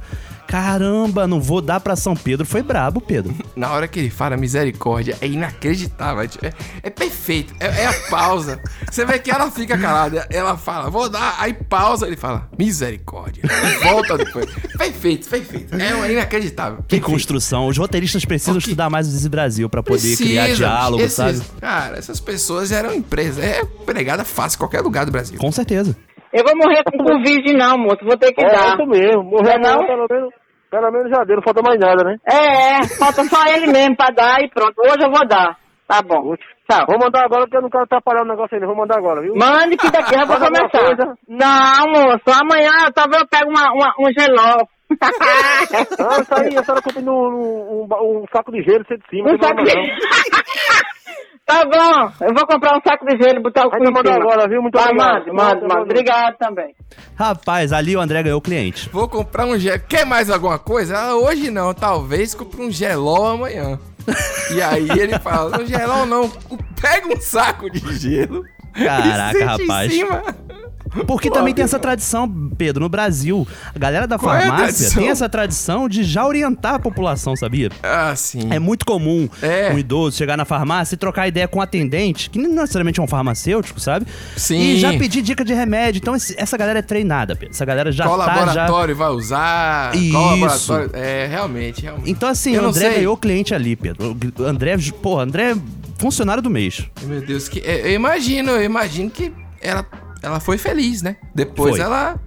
[0.46, 2.46] Caramba, não vou dar pra São Pedro.
[2.46, 3.34] Foi brabo, Pedro.
[3.56, 6.28] Na hora que ele fala misericórdia, é inacreditável.
[6.42, 7.54] É, é perfeito.
[7.60, 8.60] É, é a pausa.
[8.90, 10.26] Você vê que ela fica calada.
[10.30, 11.36] Ela fala, vou dar.
[11.38, 13.42] Aí pausa, ele fala, misericórdia.
[13.82, 14.46] Volta depois.
[14.78, 15.74] perfeito, perfeito.
[15.76, 16.84] É, é inacreditável.
[16.86, 17.66] Que construção.
[17.66, 21.42] Os roteiristas precisam estudar mais o Desi Brasil pra poder criar Precisa, diálogo, esses- sabe?
[21.60, 23.42] Cara, essas pessoas eram empresas.
[23.42, 25.38] É empregada fácil em qualquer lugar do Brasil.
[25.38, 25.96] Com certeza.
[26.34, 28.04] Eu vou morrer com Covid não, moço.
[28.04, 28.74] Vou ter que É, dar.
[28.74, 29.22] isso mesmo.
[29.22, 30.34] Morreu Não é não, pelo menos,
[30.70, 32.16] pelo menos já deu, não falta mais nada, né?
[32.26, 34.74] É, é, falta só ele mesmo pra dar e pronto.
[34.80, 35.56] Hoje eu vou dar.
[35.86, 36.34] Tá bom.
[36.68, 36.86] Tchau.
[36.88, 38.66] Vou mandar agora porque eu não quero atrapalhar o negócio ainda.
[38.66, 39.34] Vou mandar agora, viu?
[39.36, 41.14] Mande que daqui eu vou começar.
[41.28, 42.40] Não, moço.
[42.42, 44.64] Amanhã talvez eu pego uma, uma, um geló.
[45.00, 49.30] Ah, isso aí, a senhora compra no- um, um saco de gelo, você de cima.
[49.32, 49.72] Um saco de...
[49.72, 49.94] problema,
[51.46, 52.24] Tá bom.
[52.26, 54.24] Eu vou comprar um saco de gelo e botar o cu em manda cima.
[54.24, 54.62] agora, viu?
[54.62, 55.12] Muito Vai, obrigado.
[55.12, 55.68] mande, mande, Manda, mande.
[55.74, 55.82] manda.
[55.82, 56.74] Obrigado também.
[57.16, 58.88] Rapaz, ali o André ganhou o cliente.
[58.90, 59.78] Vou comprar um gel.
[59.80, 60.96] Quer mais alguma coisa?
[60.98, 61.74] Ah, hoje não.
[61.74, 63.78] Talvez compre um gelol amanhã.
[64.54, 66.30] E aí ele fala, não gelol não.
[66.80, 68.42] Pega um saco de gelo.
[68.74, 69.92] Caraca, e sente rapaz.
[69.92, 70.22] Em cima.
[71.06, 73.46] Porque Pô, também tem essa tradição, Pedro, no Brasil.
[73.74, 75.02] A galera da Qual é farmácia tradição?
[75.02, 77.70] tem essa tradição de já orientar a população, sabia?
[77.82, 78.48] Ah, sim.
[78.52, 79.72] É muito comum É.
[79.72, 83.02] um idoso chegar na farmácia e trocar ideia com um atendente, que não necessariamente é
[83.02, 84.06] um farmacêutico, sabe?
[84.36, 84.58] Sim.
[84.58, 85.98] E já pedir dica de remédio.
[86.00, 87.54] Então esse- essa galera é treinada, Pedro.
[87.54, 88.34] Essa galera já Qual tá já...
[88.44, 89.92] laboratório vai usar?
[89.92, 90.72] Qual Isso.
[90.72, 90.90] laboratório?
[90.94, 92.10] É, realmente, realmente.
[92.10, 94.16] Então assim, o André ganhou o cliente ali, Pedro.
[94.38, 95.56] O André, pô, André é
[95.98, 96.84] funcionário do mês.
[97.02, 99.86] Meu Deus, que, é, eu imagino, eu imagino que ela,
[100.24, 101.16] ela foi feliz, né?
[101.34, 101.80] Depois Foi.
[101.80, 102.18] ela.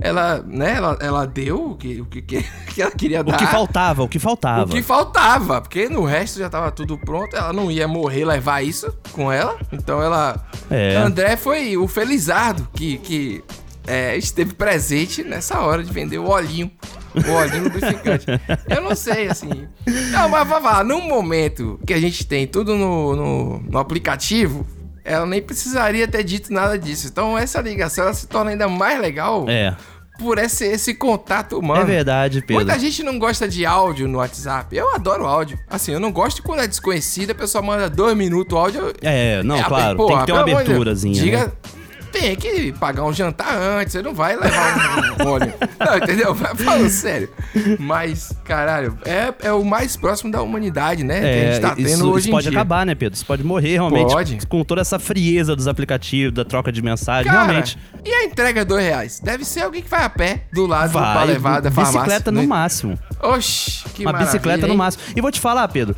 [0.00, 2.42] Ela, né, ela, ela deu o que, o que, que
[2.80, 3.36] ela queria O dar.
[3.36, 4.62] que faltava, o que faltava.
[4.64, 8.62] O que faltava, porque no resto já tava tudo pronto, ela não ia morrer levar
[8.62, 9.58] isso com ela.
[9.70, 10.42] Então ela.
[10.70, 10.96] É.
[10.96, 13.44] André foi o felizardo que, que
[13.86, 16.70] é, esteve presente nessa hora de vender o olhinho.
[17.14, 18.24] O olhinho lubrificante.
[18.68, 19.68] Eu não sei, assim.
[20.10, 24.66] Não, mas vá lá, num momento que a gente tem tudo no, no, no aplicativo,
[25.04, 27.06] ela nem precisaria ter dito nada disso.
[27.08, 29.74] Então essa ligação ela se torna ainda mais legal É.
[30.18, 31.82] por esse, esse contato humano.
[31.82, 32.56] É verdade, Pedro.
[32.64, 34.76] Muita gente não gosta de áudio no WhatsApp.
[34.76, 35.58] Eu adoro áudio.
[35.68, 38.92] Assim, eu não gosto quando é desconhecida, a pessoa manda dois minutos o áudio.
[39.02, 41.46] É, não, É, claro, pô, tem que ter uma aberturazinha, Diga.
[41.46, 41.52] né?
[42.12, 45.52] Tem que pagar um jantar antes, você não vai levar um, óleo.
[45.80, 46.34] Não, entendeu?
[46.34, 47.28] Falando sério.
[47.78, 51.20] Mas, caralho, é, é o mais próximo da humanidade, né?
[51.20, 52.58] que a É, gente tá tendo isso, hoje isso pode dia.
[52.58, 53.14] acabar, né, Pedro?
[53.16, 54.12] Isso pode morrer realmente.
[54.12, 54.38] Pode.
[54.46, 57.30] Com toda essa frieza dos aplicativos, da troca de mensagem.
[57.32, 57.78] Cara, realmente.
[58.04, 59.20] E a entrega é dois reais?
[59.20, 62.00] Deve ser alguém que vai a pé do lado pra Vai, levar da farmácia.
[62.00, 62.46] bicicleta no né?
[62.46, 62.98] máximo.
[63.22, 64.78] Oxi, que uma bicicleta maravilha, no hein?
[64.78, 65.02] máximo.
[65.16, 65.96] E vou te falar, Pedro.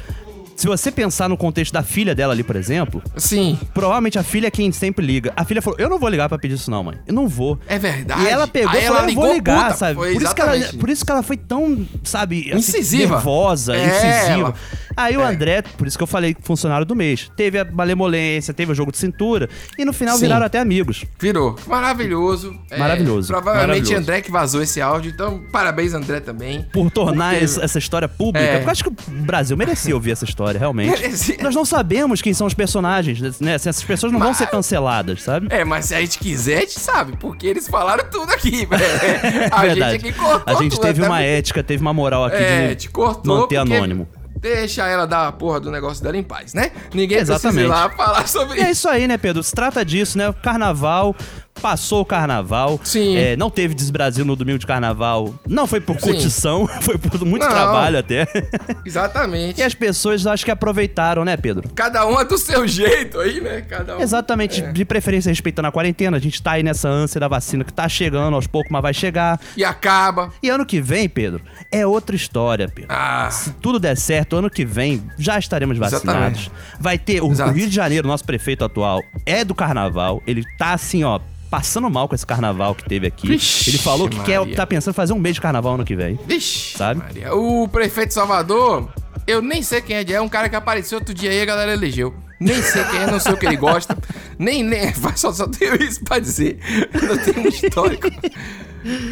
[0.56, 3.02] Se você pensar no contexto da filha dela ali, por exemplo.
[3.16, 3.58] Sim.
[3.74, 5.32] Provavelmente a filha é quem sempre liga.
[5.36, 6.96] A filha falou: Eu não vou ligar pra pedir isso, não, mãe.
[7.06, 7.58] Eu não vou.
[7.66, 8.22] É verdade.
[8.22, 9.94] E ela pegou Aí e falou: ela Eu vou ligar, puta, sabe?
[9.96, 13.14] foi Por isso, que ela, por isso que ela foi tão, sabe, assim, Incisiva.
[13.16, 14.32] nervosa, É, incisiva.
[14.40, 14.54] ela-
[14.96, 15.24] Aí o é.
[15.26, 18.90] André, por isso que eu falei funcionário do mês, teve a malemolência, teve o jogo
[18.92, 19.48] de cintura.
[19.78, 20.22] E no final Sim.
[20.22, 21.04] viraram até amigos.
[21.18, 21.56] Virou.
[21.66, 22.58] Maravilhoso.
[22.70, 23.96] É, Maravilhoso, provavelmente maravilhoso.
[24.02, 26.62] André que vazou esse áudio, então parabéns, André, também.
[26.72, 28.44] Por tornar essa, essa história pública.
[28.46, 28.52] É.
[28.54, 30.90] Porque eu acho que o Brasil merecia ouvir essa história, realmente.
[31.00, 31.36] Merecia.
[31.42, 33.52] Nós não sabemos quem são os personagens, né?
[33.54, 35.48] Essas pessoas não vão Mas- ser canceladas, sabe?
[35.50, 38.84] É, mas se a gente quiser, a gente sabe, porque eles falaram tudo aqui, velho.
[39.50, 39.92] A Verdade.
[39.92, 42.68] gente aqui cortou A gente tudo, teve uma porque- ética, teve uma moral aqui É,
[42.68, 44.08] de te cortou manter porque anônimo.
[44.44, 46.70] Deixa ela dar a porra do negócio dela em paz, né?
[46.92, 47.64] Ninguém precisa Exatamente.
[47.64, 48.72] ir lá falar sobre E é isso.
[48.72, 49.42] isso aí, né, Pedro?
[49.42, 50.34] Se trata disso, né?
[50.42, 51.16] Carnaval,
[51.60, 52.78] passou o carnaval.
[52.84, 53.16] Sim.
[53.16, 55.34] É, não teve Desbrasil no domingo de carnaval.
[55.48, 57.50] Não foi por curtição, foi por muito Não.
[57.50, 58.26] trabalho até.
[58.84, 59.60] Exatamente.
[59.60, 61.68] E as pessoas acho que aproveitaram, né, Pedro?
[61.74, 63.62] Cada um é do seu jeito aí, né?
[63.62, 64.00] Cada um.
[64.00, 64.72] Exatamente, É.
[64.72, 66.16] de preferência respeitando a quarentena.
[66.16, 68.94] A gente tá aí nessa ânsia da vacina que tá chegando aos poucos, mas vai
[68.94, 69.40] chegar.
[69.56, 70.30] E acaba.
[70.42, 72.90] E ano que vem, Pedro, é outra história, Pedro.
[72.90, 73.28] Ah.
[73.30, 76.04] Se tudo der certo, ano que vem já estaremos vacinados.
[76.04, 76.52] Exatamente.
[76.78, 77.22] Vai ter.
[77.22, 77.50] O, o.
[77.52, 80.22] Rio de Janeiro, nosso prefeito atual, é do carnaval.
[80.26, 81.20] Ele tá assim, ó.
[81.54, 83.28] Passando mal com esse carnaval que teve aqui.
[83.28, 85.94] Vixe, ele falou que quer, tá pensando em fazer um mês de carnaval ano que
[85.94, 86.18] vem.
[86.26, 86.98] Vixe, Sabe?
[86.98, 87.32] Maria.
[87.32, 88.92] O prefeito de Salvador,
[89.24, 91.72] eu nem sei quem é, é um cara que apareceu outro dia aí a galera
[91.72, 92.12] elegeu.
[92.40, 93.96] Nem sei quem é, não sei o que ele gosta.
[94.36, 96.58] Nem, nem, só, só tenho isso pra dizer.
[96.92, 98.08] Eu não tenho um histórico.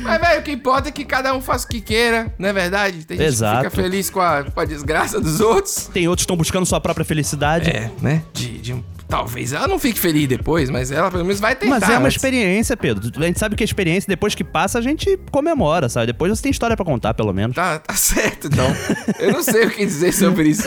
[0.02, 2.52] Mas, velho, o que importa é que cada um faça o que queira, não é
[2.52, 3.04] verdade?
[3.06, 3.62] Tem gente Exato.
[3.62, 5.88] que fica feliz com a, com a desgraça dos outros.
[5.92, 7.70] Tem outros que estão buscando sua própria felicidade.
[7.70, 8.24] É, né?
[8.34, 8.82] De, de um-
[9.12, 11.78] talvez ela não fique feliz depois, mas ela pelo menos vai tentar.
[11.78, 12.16] Mas é uma antes.
[12.16, 13.12] experiência, Pedro.
[13.22, 16.06] A gente sabe que a experiência, depois que passa, a gente comemora, sabe?
[16.06, 17.54] Depois você tem história pra contar, pelo menos.
[17.54, 18.74] Tá, tá certo, então.
[19.18, 20.66] Eu não sei o que dizer sobre isso.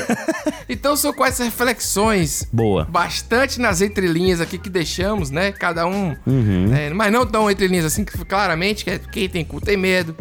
[0.69, 2.85] Então são essas reflexões Boa.
[2.85, 5.51] bastante nas entrelinhas aqui que deixamos, né?
[5.51, 6.15] Cada um.
[6.27, 6.71] Uhum.
[6.71, 10.15] é, mas não tão entrelinhas assim, que claramente, que é quem tem cu tem medo.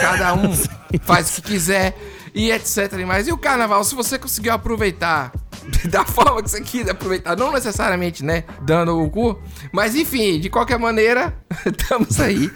[0.00, 0.54] Cada um
[1.04, 1.94] faz o que quiser
[2.38, 2.92] e etc.
[2.98, 3.26] e mais.
[3.26, 5.32] E o carnaval, se você conseguiu aproveitar
[5.90, 9.38] da forma que você quis aproveitar, não necessariamente, né, dando o cu,
[9.72, 11.34] mas enfim, de qualquer maneira,
[11.66, 12.50] estamos aí.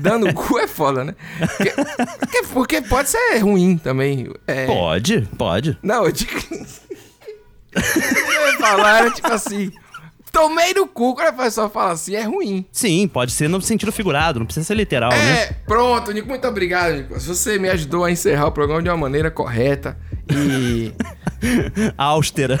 [0.00, 1.14] Dando o cu é foda, né?
[2.18, 4.32] Porque, porque- pode ser ruim também.
[4.46, 5.78] É, Pode, pode.
[5.82, 6.32] não, eu digo.
[7.76, 9.70] eu ia falar, era tipo assim.
[10.36, 12.66] Tomei no cu quando a pessoa fala assim, é ruim.
[12.70, 15.42] Sim, pode ser no sentido figurado, não precisa ser literal, né?
[15.44, 17.18] É, pronto, Nico, muito obrigado, Nico.
[17.18, 19.96] Você me ajudou a encerrar o programa de uma maneira correta.
[20.30, 20.92] E.
[21.96, 22.60] Austera.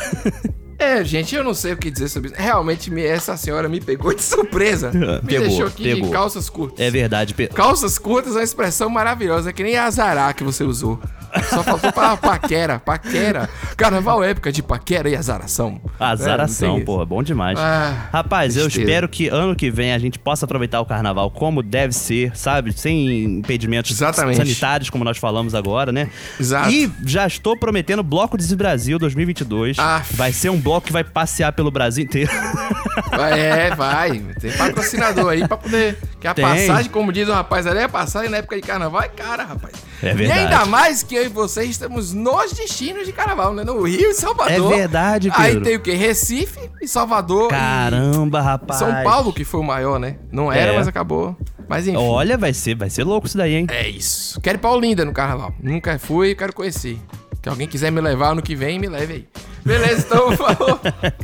[0.78, 2.40] É, gente, eu não sei o que dizer sobre isso.
[2.40, 4.90] Realmente, me- essa senhora me pegou de surpresa.
[4.92, 6.06] Me Pegou, deixou aqui pegou.
[6.08, 6.80] de calças curtas.
[6.80, 7.54] É verdade, Pedro.
[7.56, 11.00] Calças curtas é uma expressão maravilhosa, é que nem azará que você usou.
[11.44, 13.48] Só faltou pra paquera, paquera.
[13.76, 15.80] Carnaval é época de paquera e azaração.
[15.98, 17.58] Azaração, É, pô, bom demais.
[17.58, 21.62] Ah, Rapaz, eu espero que ano que vem a gente possa aproveitar o carnaval como
[21.62, 22.72] deve ser, sabe?
[22.72, 24.36] Sem impedimentos Exatamente.
[24.38, 26.08] sanitários, como nós falamos agora, né?
[26.38, 26.70] Exato.
[26.70, 29.78] E já estou prometendo Bloco Desi Brasil 2022.
[29.78, 30.02] Ah.
[30.12, 32.30] Vai ser um bloco que vai passear pelo Brasil inteiro.
[33.18, 34.18] É, vai.
[34.40, 35.98] Tem patrocinador aí pra poder.
[36.20, 36.44] Que a Tem.
[36.44, 39.74] passagem, como diz o rapaz ali, a passagem na época de carnaval é cara, rapaz.
[40.02, 40.40] É E verdade.
[40.40, 43.64] ainda mais que eu e vocês estamos nos destinos de carnaval, né?
[43.64, 44.72] No Rio e Salvador.
[44.72, 45.64] É verdade, Aí Pedro.
[45.64, 45.94] tem o quê?
[45.94, 47.48] Recife e Salvador.
[47.48, 48.78] Caramba, e rapaz.
[48.78, 50.16] São Paulo que foi o maior, né?
[50.30, 50.76] Não era, É.
[50.76, 51.36] mas acabou.
[51.68, 51.96] Mas enfim.
[51.98, 53.66] Olha, vai ser, vai ser louco isso daí, hein?
[53.70, 54.40] É isso.
[54.40, 55.52] Quero ir pra Olinda no carnaval.
[55.60, 56.98] Nunca fui, quero conhecer.
[57.46, 59.28] Se alguém quiser me levar ano que vem, me leve aí.
[59.64, 60.80] Beleza, então falou.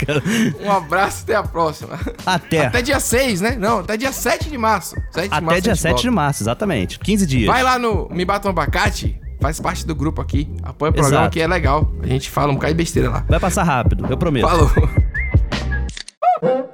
[0.64, 1.98] Um abraço, até a próxima.
[2.24, 2.66] Até.
[2.66, 3.56] Até dia 6, né?
[3.58, 4.94] Não, até dia 7 de março.
[5.10, 6.10] 7 de Até março dia a gente 7 de volta.
[6.12, 7.00] março, exatamente.
[7.00, 7.46] 15 dias.
[7.48, 10.48] Vai lá no Me Bata um Abacate, faz parte do grupo aqui.
[10.62, 11.32] Apoia o programa Exato.
[11.32, 11.92] que é legal.
[12.00, 13.24] A gente fala um bocado de besteira lá.
[13.28, 14.46] Vai passar rápido, eu prometo.
[14.46, 14.70] Falou.